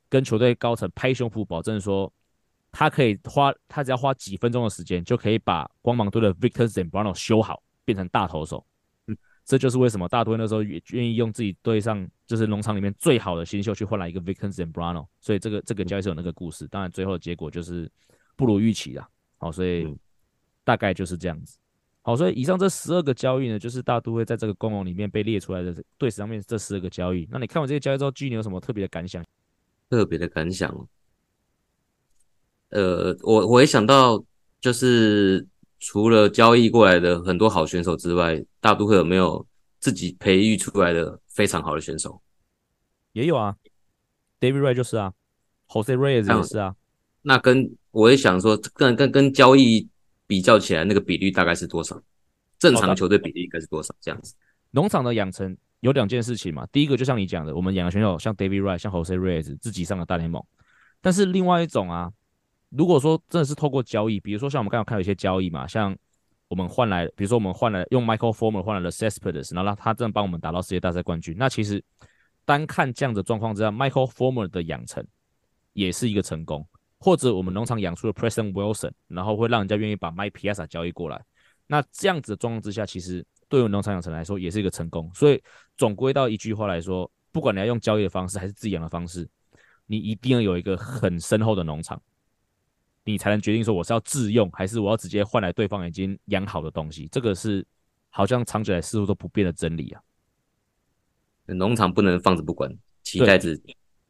[0.08, 2.10] 跟球队高层拍胸脯保证说，
[2.72, 8.66] 他可以花他只要花几分钟的时间，就可以把光芒队的 Victor Zambrano 修好，变成大投手。
[9.48, 15.08] 嗯，这就是为什么大都会那时候也愿意用自己队上就是农场里面最好的新秀去换来一个 Victor Zambrano。
[15.22, 17.90] 所以这个这个交易是有那个故事，当然最后的结果就是
[18.36, 19.08] 不如预期啦。
[19.38, 19.88] 好，所以
[20.64, 21.58] 大概就是这样子。
[22.02, 27.28] 好，所以以上这十二个交易呢，就是大都会在这个公网里面被列出来的队史上面这十二个交易。
[27.32, 29.24] 那你看完这些交易之后，G，你有什么特别的感想？
[29.90, 30.88] 特别的感想，
[32.70, 34.22] 呃，我我也想到，
[34.60, 35.48] 就是
[35.80, 39.46] 除了交易过来的很多好选手之外，大都会有没有
[39.80, 42.22] 自己培育出来的非常好的选手？
[43.14, 43.56] 也有啊
[44.40, 45.14] ，David Wright 就是啊
[45.68, 46.76] ，Jose Reyes 也是啊。
[47.22, 49.88] 那跟我也想说，跟跟跟交易。
[50.30, 51.98] 比较起来，那个比率大概是多少？
[52.60, 53.96] 正常的球队比例应该是多少？
[54.02, 54.36] 这样子。
[54.72, 60.44] 农场的养成有两件事情嘛，第一个就像你讲的，我们养的选手像 David Wright、像 Jose Reyes 自己上了大联盟。
[61.00, 62.12] 但是另外一种啊，
[62.70, 65.96] 如果说真的是透过交易，比如说像我们刚刚看有一些交易嘛，像
[66.48, 71.36] 我们换来，比如说我们换来用 Michael Former 换来了 Cespedes，然后他真的帮我们打到世界大赛冠军。
[71.38, 71.84] 那其实
[72.46, 75.06] 单看这样的状况之下，Michael Former 的养成
[75.74, 76.68] 也是一个成功。
[77.00, 81.24] 或者我们农场养出了 Preston Wilson，然后会让人家愿意把 Mike Piazza 交易过来。
[81.68, 85.08] 那这样子的状况之下，其实对于农场养成来说也是一个成功。
[85.14, 85.40] 所以
[85.78, 89.30] 总归到一句话来说，不管你要用交易的方式还是自己养的方式，
[89.86, 92.02] 你一定要有一个很深厚的农场，
[93.08, 97.08] 你才能决定说我是要自用还是我要直接换来对方已经养好的东西。
[97.12, 97.66] 这个是
[98.10, 100.02] 好像长久来似乎都不变的真理啊。
[101.46, 103.58] 农场不能放着不管，期待着。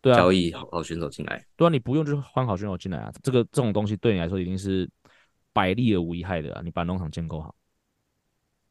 [0.04, 3.12] 交易好好选手进来，对啊，你不用就是换好选手进来啊。
[3.22, 4.90] 这个这种东西对你来说一定是
[5.52, 6.62] 百利而无一害的啊。
[6.64, 7.54] 你把农场建构好。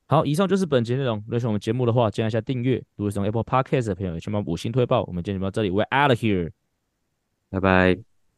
[0.07, 1.19] 好，以上就是本节内容。
[1.27, 2.83] 如果喜欢我们节目的话，记一下订阅。
[2.95, 5.03] 如果是用 Apple Podcast 的朋友，请帮五星推爆。
[5.05, 6.53] 我们今天就到这里，We're out of here，
[7.51, 8.06] 拜拜。